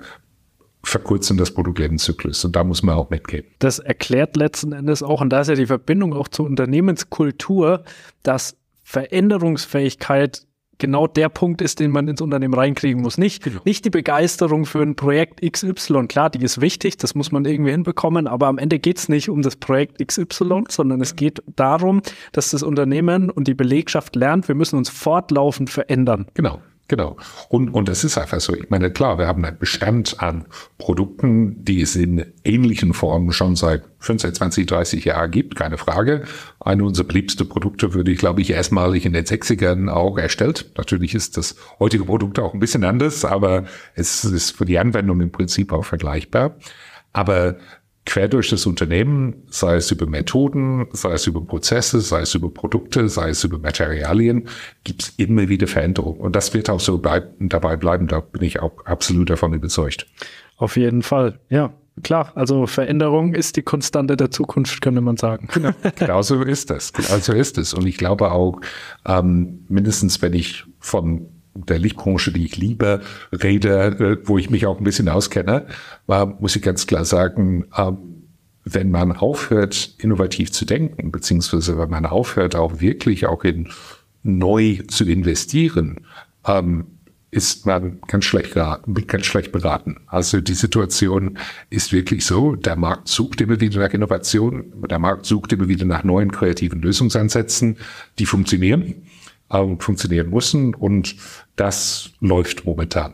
[0.84, 3.46] verkürzen das Produktlebenszyklus und da muss man auch mitgehen.
[3.60, 7.84] Das erklärt letzten Endes auch, und da ist ja die Verbindung auch zur Unternehmenskultur,
[8.22, 10.46] dass Veränderungsfähigkeit
[10.77, 13.17] genau der Punkt ist, den man ins Unternehmen reinkriegen muss.
[13.17, 13.62] Nicht, genau.
[13.65, 16.07] nicht die Begeisterung für ein Projekt XY.
[16.07, 19.29] Klar, die ist wichtig, das muss man irgendwie hinbekommen, aber am Ende geht es nicht
[19.29, 24.47] um das Projekt XY, sondern es geht darum, dass das Unternehmen und die Belegschaft lernt,
[24.47, 26.27] wir müssen uns fortlaufend verändern.
[26.33, 26.59] Genau.
[26.89, 27.15] Genau.
[27.48, 28.54] Und, und es ist einfach so.
[28.54, 30.46] Ich meine, klar, wir haben einen Bestand an
[30.78, 36.26] Produkten, die es in ähnlichen Formen schon seit 15, 20, 30 Jahren gibt, keine Frage.
[36.60, 40.72] Eine unserer beliebsten Produkte würde ich, glaube ich, erstmalig in den 60ern auch erstellt.
[40.78, 43.63] Natürlich ist das heutige Produkt auch ein bisschen anders, aber
[43.96, 46.58] es ist für die Anwendung im Prinzip auch vergleichbar.
[47.13, 47.58] Aber
[48.06, 52.50] quer durch das Unternehmen, sei es über Methoden, sei es über Prozesse, sei es über
[52.50, 54.50] Produkte, sei es über Materialien,
[54.84, 56.20] gibt es immer wieder Veränderungen.
[56.20, 60.08] Und das wird auch so bleib dabei bleiben, da bin ich auch absolut davon überzeugt.
[60.58, 61.74] Auf jeden Fall, ja.
[62.02, 65.48] Klar, also Veränderung ist die Konstante der Zukunft, könnte man sagen.
[65.54, 66.92] Genau, genau so ist das.
[66.92, 67.76] Genau so ist es.
[67.76, 68.60] Und ich glaube auch,
[69.06, 74.66] ähm, mindestens wenn ich von der Lichtbranche, die ich liebe, rede, äh, wo ich mich
[74.66, 75.68] auch ein bisschen auskenne,
[76.08, 77.98] war, muss ich ganz klar sagen, ähm,
[78.66, 83.70] wenn man aufhört, innovativ zu denken, beziehungsweise wenn man aufhört, auch wirklich auch in
[84.24, 86.00] neu zu investieren,
[86.46, 86.86] ähm,
[87.30, 89.98] ist man ganz schlecht, ganz schlecht beraten.
[90.06, 91.39] Also die Situation
[91.72, 95.86] ist wirklich so, der Markt sucht immer wieder nach Innovation, der Markt sucht immer wieder
[95.86, 97.78] nach neuen kreativen Lösungsansätzen,
[98.20, 99.08] die funktionieren
[99.54, 101.16] äh, funktionieren müssen und
[101.56, 103.13] das läuft momentan.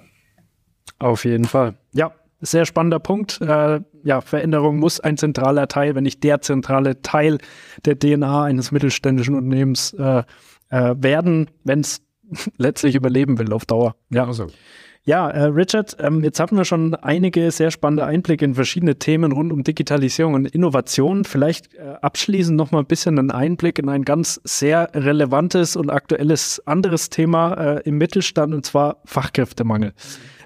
[0.97, 1.75] Auf jeden Fall.
[1.93, 3.41] Ja, sehr spannender Punkt.
[3.41, 7.37] Äh, ja, Veränderung muss ein zentraler Teil, wenn nicht der zentrale Teil
[7.85, 10.23] der DNA eines mittelständischen Unternehmens äh,
[10.69, 12.01] äh, werden, wenn es
[12.57, 13.95] letztlich überleben will auf Dauer.
[14.09, 14.47] Ja, also.
[15.05, 19.31] Ja, äh, Richard, ähm, jetzt hatten wir schon einige sehr spannende Einblicke in verschiedene Themen
[19.31, 21.23] rund um Digitalisierung und Innovation.
[21.23, 25.89] Vielleicht äh, abschließend noch mal ein bisschen einen Einblick in ein ganz sehr relevantes und
[25.89, 29.93] aktuelles anderes Thema äh, im Mittelstand, und zwar Fachkräftemangel.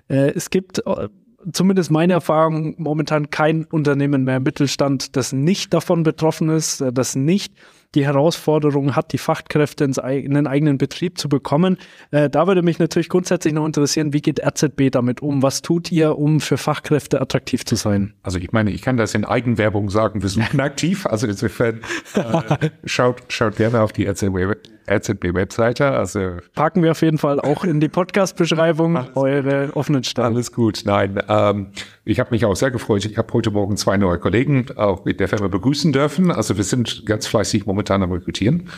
[0.08, 1.10] Äh, es gibt äh,
[1.52, 6.94] zumindest meine Erfahrung momentan kein Unternehmen mehr im Mittelstand, das nicht davon betroffen ist, äh,
[6.94, 7.54] das nicht
[7.96, 11.78] die Herausforderung hat, die Fachkräfte in einen eigenen Betrieb zu bekommen.
[12.12, 15.44] Äh, da würde mich natürlich grundsätzlich noch interessieren, wie geht RZB damit um?
[15.44, 18.14] Was tut ihr, um für Fachkräfte attraktiv zu sein?
[18.24, 21.06] Also ich meine, ich kann das in Eigenwerbung sagen, wir suchen aktiv.
[21.06, 21.82] Also insofern
[22.16, 25.92] äh, schaut, schaut gerne auf die RZB RZB-Webseite.
[25.92, 30.34] Also packen wir auf jeden Fall auch in die Podcast-Beschreibung eure offenen Stellen.
[30.34, 30.84] Alles gut.
[30.86, 31.68] Nein, ähm,
[32.06, 33.06] ich habe mich auch sehr gefreut.
[33.06, 36.32] Ich habe heute Morgen zwei neue Kollegen auch mit der Firma begrüßen dürfen.
[36.32, 38.70] Also wir sind ganz fleißig momentan am Rekrutieren.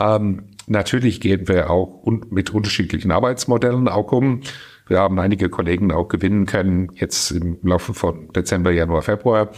[0.00, 4.40] Ähm, natürlich gehen wir auch un mit unterschiedlichen Arbeitsmodellen auch um.
[4.88, 9.50] Wir haben einige Kollegen auch gewinnen können, jetzt im Laufe von Dezember, Januar, Februar,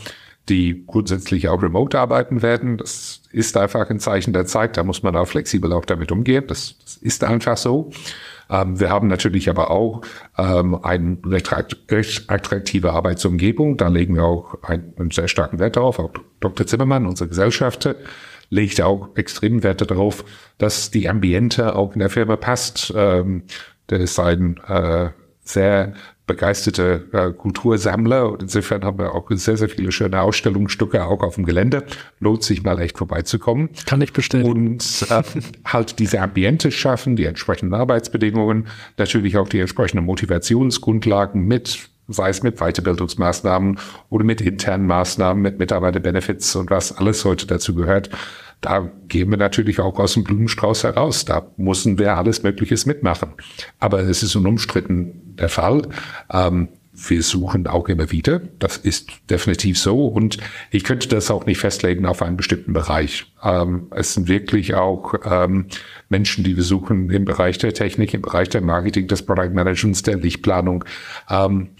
[0.49, 2.77] die grundsätzlich auch remote arbeiten werden.
[2.77, 4.77] Das ist einfach ein Zeichen der Zeit.
[4.77, 6.45] Da muss man auch flexibel auch damit umgehen.
[6.47, 7.91] Das, das ist einfach so.
[8.51, 10.03] Ähm, wir haben natürlich aber auch
[10.37, 11.53] ähm, eine recht,
[11.91, 13.77] recht attraktive Arbeitsumgebung.
[13.77, 15.99] Da legen wir auch einen, einen sehr starken Wert darauf.
[15.99, 16.67] Auch Dr.
[16.67, 17.89] Zimmermann, unsere Gesellschaft,
[18.51, 20.25] legt auch extrem Werte darauf,
[20.59, 22.93] dass die Ambiente auch in der Firma passt.
[22.95, 23.45] Ähm,
[23.91, 25.11] der ist ein äh,
[25.43, 25.95] sehr
[26.27, 31.35] begeisterte äh, Kultursammler und insofern haben wir auch sehr, sehr viele schöne Ausstellungsstücke auch auf
[31.35, 31.85] dem Gelände.
[32.19, 33.71] Lohnt sich mal echt vorbeizukommen.
[33.87, 34.47] Kann ich bestellen.
[34.47, 35.23] Und äh,
[35.67, 42.43] halt diese Ambiente schaffen, die entsprechenden Arbeitsbedingungen, natürlich auch die entsprechenden Motivationsgrundlagen mit sei es
[42.43, 43.79] mit Weiterbildungsmaßnahmen
[44.11, 48.11] oder mit internen Maßnahmen, mit Mitarbeiterbenefits und was alles heute dazu gehört,
[48.65, 51.27] da gehen wir natürlich auch aus dem Blumenstrauß heraus.
[51.27, 53.35] Da müssen wir alles Mögliches mitmachen.
[53.79, 55.83] Aber es ist unumstritten der Fall.
[56.33, 58.41] Ähm, wir suchen auch immer wieder.
[58.59, 60.07] Das ist definitiv so.
[60.07, 60.39] Und
[60.71, 63.27] ich könnte das auch nicht festlegen auf einen bestimmten Bereich.
[63.43, 65.67] Ähm, es sind wirklich auch ähm,
[66.09, 70.03] Menschen, die wir suchen im Bereich der Technik, im Bereich der Marketing, des Product Managements,
[70.05, 70.85] der Lichtplanung.
[71.29, 71.71] Ähm,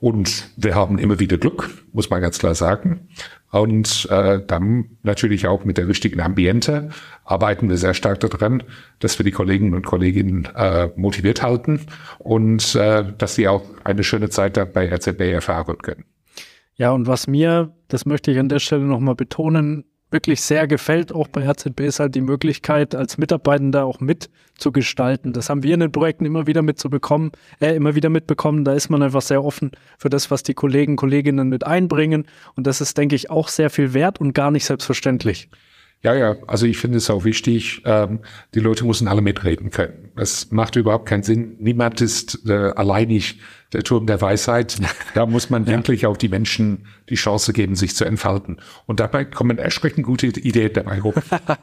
[0.00, 3.08] und wir haben immer wieder Glück, muss man ganz klar sagen.
[3.52, 6.88] Und äh, dann natürlich auch mit der richtigen Ambiente
[7.24, 8.62] arbeiten wir sehr stark daran,
[8.98, 11.80] dass wir die Kolleginnen und Kolleginnen äh, motiviert halten
[12.18, 16.04] und äh, dass sie auch eine schöne Zeit bei RZB erfahren können.
[16.76, 21.12] Ja, und was mir, das möchte ich an der Stelle nochmal betonen, wirklich sehr gefällt,
[21.12, 25.32] auch bei RZB, ist halt die Möglichkeit, als Mitarbeitender auch mitzugestalten.
[25.32, 28.64] Das haben wir in den Projekten immer wieder mitzubekommen, äh, immer wieder mitbekommen.
[28.64, 32.26] Da ist man einfach sehr offen für das, was die Kollegen, Kolleginnen mit einbringen.
[32.54, 35.48] Und das ist, denke ich, auch sehr viel wert und gar nicht selbstverständlich.
[36.02, 38.20] Ja, ja, also ich finde es auch wichtig, ähm,
[38.54, 40.10] die Leute müssen alle mitreden können.
[40.16, 41.56] Es macht überhaupt keinen Sinn.
[41.60, 43.38] Niemand ist äh, alleinig
[43.72, 44.78] der Turm der Weisheit.
[45.14, 45.72] Da muss man ja.
[45.72, 48.56] wirklich auch die Menschen die Chance geben, sich zu entfalten.
[48.86, 51.14] Und dabei kommen erschreckend gute Ideen dabei hoch.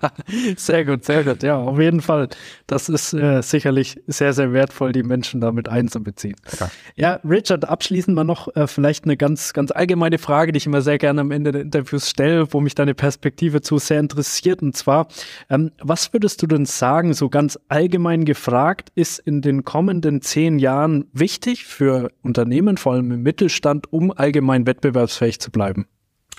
[0.56, 1.42] sehr gut, sehr gut.
[1.42, 2.30] Ja, auf jeden Fall.
[2.68, 6.36] Das ist äh, sicherlich sehr, sehr wertvoll, die Menschen damit einzubeziehen.
[6.60, 10.68] Ja, ja Richard, abschließend mal noch äh, vielleicht eine ganz, ganz allgemeine Frage, die ich
[10.68, 14.62] immer sehr gerne am Ende der Interviews stelle, wo mich deine Perspektive zu sehr interessiert.
[14.62, 15.08] Und zwar,
[15.50, 20.60] ähm, was würdest du denn sagen, so ganz allgemein gefragt, ist in den kommenden zehn
[20.60, 25.86] Jahren wichtig für Unternehmen, vor allem im Mittelstand, um allgemein wettbewerbsfähig zu bleiben?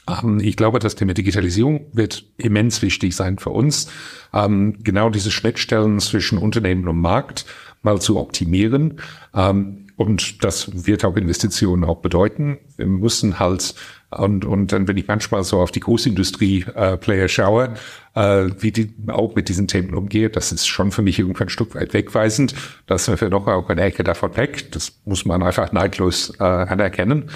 [0.08, 3.90] Ähm, ich glaube, das Thema Digitalisierung wird immens wichtig sein für uns.
[4.32, 7.46] Ähm, genau diese Schnittstellen zwischen Unternehmen und Markt
[7.82, 9.00] mal zu optimieren.
[9.34, 12.58] Ähm, und das wird auch Investitionen auch bedeuten.
[12.76, 13.74] Wir müssen halt
[14.10, 17.74] und, und dann, wenn ich manchmal so auf die Großindustrie-Player äh, schaue,
[18.14, 21.50] äh, wie die auch mit diesen Themen umgeht, das ist schon für mich irgendwann ein
[21.50, 22.54] Stück weit wegweisend.
[22.86, 24.72] Da sind wir noch auch eine Ecke davon weg.
[24.72, 27.30] Das muss man einfach neidlos äh, anerkennen.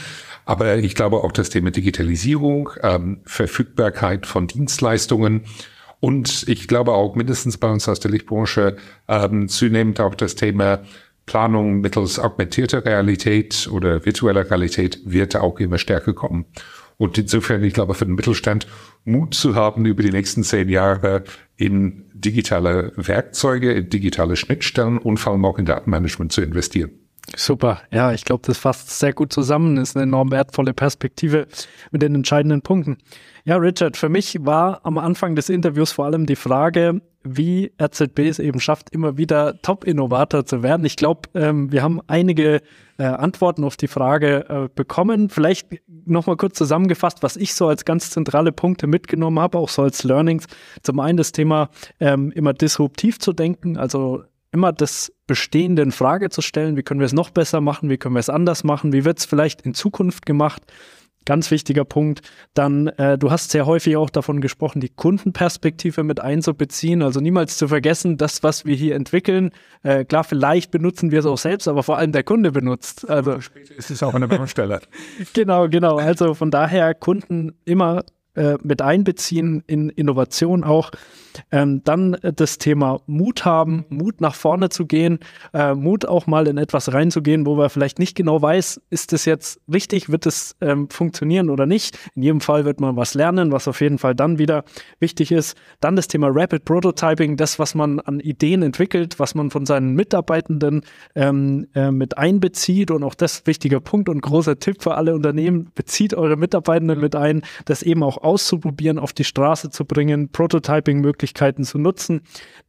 [0.47, 5.43] Aber ich glaube auch das Thema Digitalisierung, ähm, Verfügbarkeit von Dienstleistungen
[6.01, 8.77] und ich glaube auch mindestens bei uns aus der Lichtbranche
[9.09, 10.81] ähm, zunehmend auch das Thema
[11.27, 16.47] Planung mittels augmentierter Realität oder virtueller Realität wird auch immer stärker kommen.
[16.97, 18.67] Und insofern, ich glaube, für den Mittelstand
[19.05, 21.25] Mut zu haben, über die nächsten zehn Jahre
[21.57, 26.91] in digitale Werkzeuge, in digitale Schnittstellen und vor allem auch in Datenmanagement zu investieren.
[27.37, 27.81] Super.
[27.91, 29.79] Ja, ich glaube, das fasst sehr gut zusammen.
[29.79, 31.47] Ist eine enorm wertvolle Perspektive
[31.91, 32.99] mit den entscheidenden Punkten.
[33.45, 38.21] Ja, Richard, für mich war am Anfang des Interviews vor allem die Frage, wie RZB
[38.21, 40.85] es eben schafft, immer wieder Top-Innovator zu werden.
[40.85, 42.61] Ich glaube, ähm, wir haben einige
[42.99, 45.31] äh, Antworten auf die Frage äh, bekommen.
[45.31, 45.69] Vielleicht
[46.05, 50.05] nochmal kurz zusammengefasst, was ich so als ganz zentrale Punkte mitgenommen habe, auch so als
[50.05, 50.47] Learnings.
[50.83, 54.23] Zum einen das Thema, ähm, immer disruptiv zu denken, also
[54.53, 56.77] immer das Bestehende in Frage zu stellen.
[56.77, 57.91] Wie können wir es noch besser machen?
[57.91, 58.93] Wie können wir es anders machen?
[58.93, 60.63] Wie wird es vielleicht in Zukunft gemacht?
[61.25, 62.21] Ganz wichtiger Punkt.
[62.53, 67.03] Dann, äh, du hast sehr häufig auch davon gesprochen, die Kundenperspektive mit einzubeziehen.
[67.03, 69.51] Also niemals zu vergessen, das, was wir hier entwickeln.
[69.83, 73.09] Äh, klar, vielleicht benutzen wir es auch selbst, aber vor allem der Kunde benutzt.
[73.09, 74.81] Also später ist es auch eine Baustelle.
[75.33, 75.97] genau, genau.
[75.97, 78.05] Also von daher Kunden immer
[78.35, 80.91] äh, mit einbeziehen in Innovation auch.
[81.51, 85.19] Ähm, dann äh, das Thema Mut haben, Mut nach vorne zu gehen,
[85.53, 89.25] äh, Mut auch mal in etwas reinzugehen, wo man vielleicht nicht genau weiß, ist das
[89.25, 91.99] jetzt richtig, wird es ähm, funktionieren oder nicht.
[92.15, 94.65] In jedem Fall wird man was lernen, was auf jeden Fall dann wieder
[95.01, 95.57] wichtig ist.
[95.81, 99.95] Dann das Thema Rapid Prototyping, das, was man an Ideen entwickelt, was man von seinen
[99.95, 100.83] Mitarbeitenden
[101.15, 105.71] ähm, äh, mit einbezieht und auch das wichtiger Punkt und großer Tipp für alle Unternehmen,
[105.75, 111.01] bezieht eure Mitarbeitenden mit ein, das eben auch auszuprobieren, auf die Straße zu bringen, Prototyping
[111.01, 112.21] möglich Möglichkeiten zu nutzen,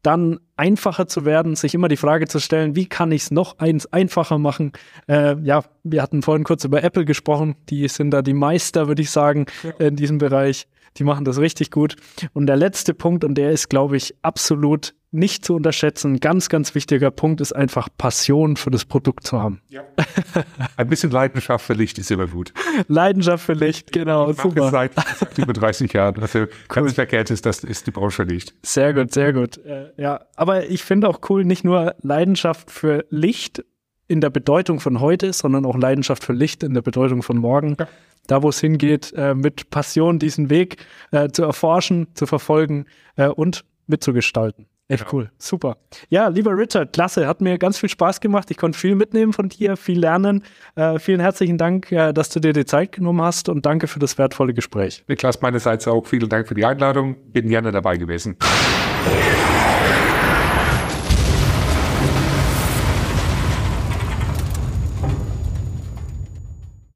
[0.01, 3.59] dann einfacher zu werden, sich immer die Frage zu stellen, wie kann ich es noch
[3.59, 4.71] eins einfacher machen?
[5.07, 9.01] Äh, ja, wir hatten vorhin kurz über Apple gesprochen, die sind da die Meister, würde
[9.01, 9.87] ich sagen, ja.
[9.87, 10.67] in diesem Bereich.
[10.97, 11.97] Die machen das richtig gut.
[12.31, 16.76] Und der letzte Punkt, und der ist, glaube ich, absolut nicht zu unterschätzen, ganz, ganz
[16.76, 19.61] wichtiger Punkt ist einfach Passion für das Produkt zu haben.
[19.70, 19.84] Ja.
[20.78, 22.53] Ein bisschen Leidenschaft für Licht ist immer gut.
[22.88, 24.30] Leidenschaft für Licht, genau.
[24.30, 24.70] Ich super.
[24.70, 26.22] Seit, seit über 30 Jahren.
[26.22, 26.49] Also cool.
[26.68, 28.53] ganz verkehrt ist, das ist die Branche nicht.
[28.63, 29.57] Sehr gut, sehr gut.
[29.66, 33.63] Äh, ja, aber ich finde auch cool, nicht nur Leidenschaft für Licht
[34.07, 37.78] in der Bedeutung von heute, sondern auch Leidenschaft für Licht in der Bedeutung von morgen.
[37.80, 37.88] Ja.
[38.28, 40.78] Da, wo es hingeht, äh, mit Passion diesen Weg
[41.11, 42.86] äh, zu erforschen, zu verfolgen
[43.36, 44.68] und mitzugestalten.
[44.88, 45.13] Echt genau.
[45.13, 45.77] cool, super.
[46.09, 48.51] Ja, lieber Richard, klasse, hat mir ganz viel Spaß gemacht.
[48.51, 50.43] Ich konnte viel mitnehmen von dir, viel lernen.
[50.75, 53.99] Äh, vielen herzlichen Dank, äh, dass du dir die Zeit genommen hast und danke für
[53.99, 55.03] das wertvolle Gespräch.
[55.07, 57.15] Niklas, meinerseits auch vielen Dank für die Einladung.
[57.31, 58.38] Bin gerne dabei gewesen.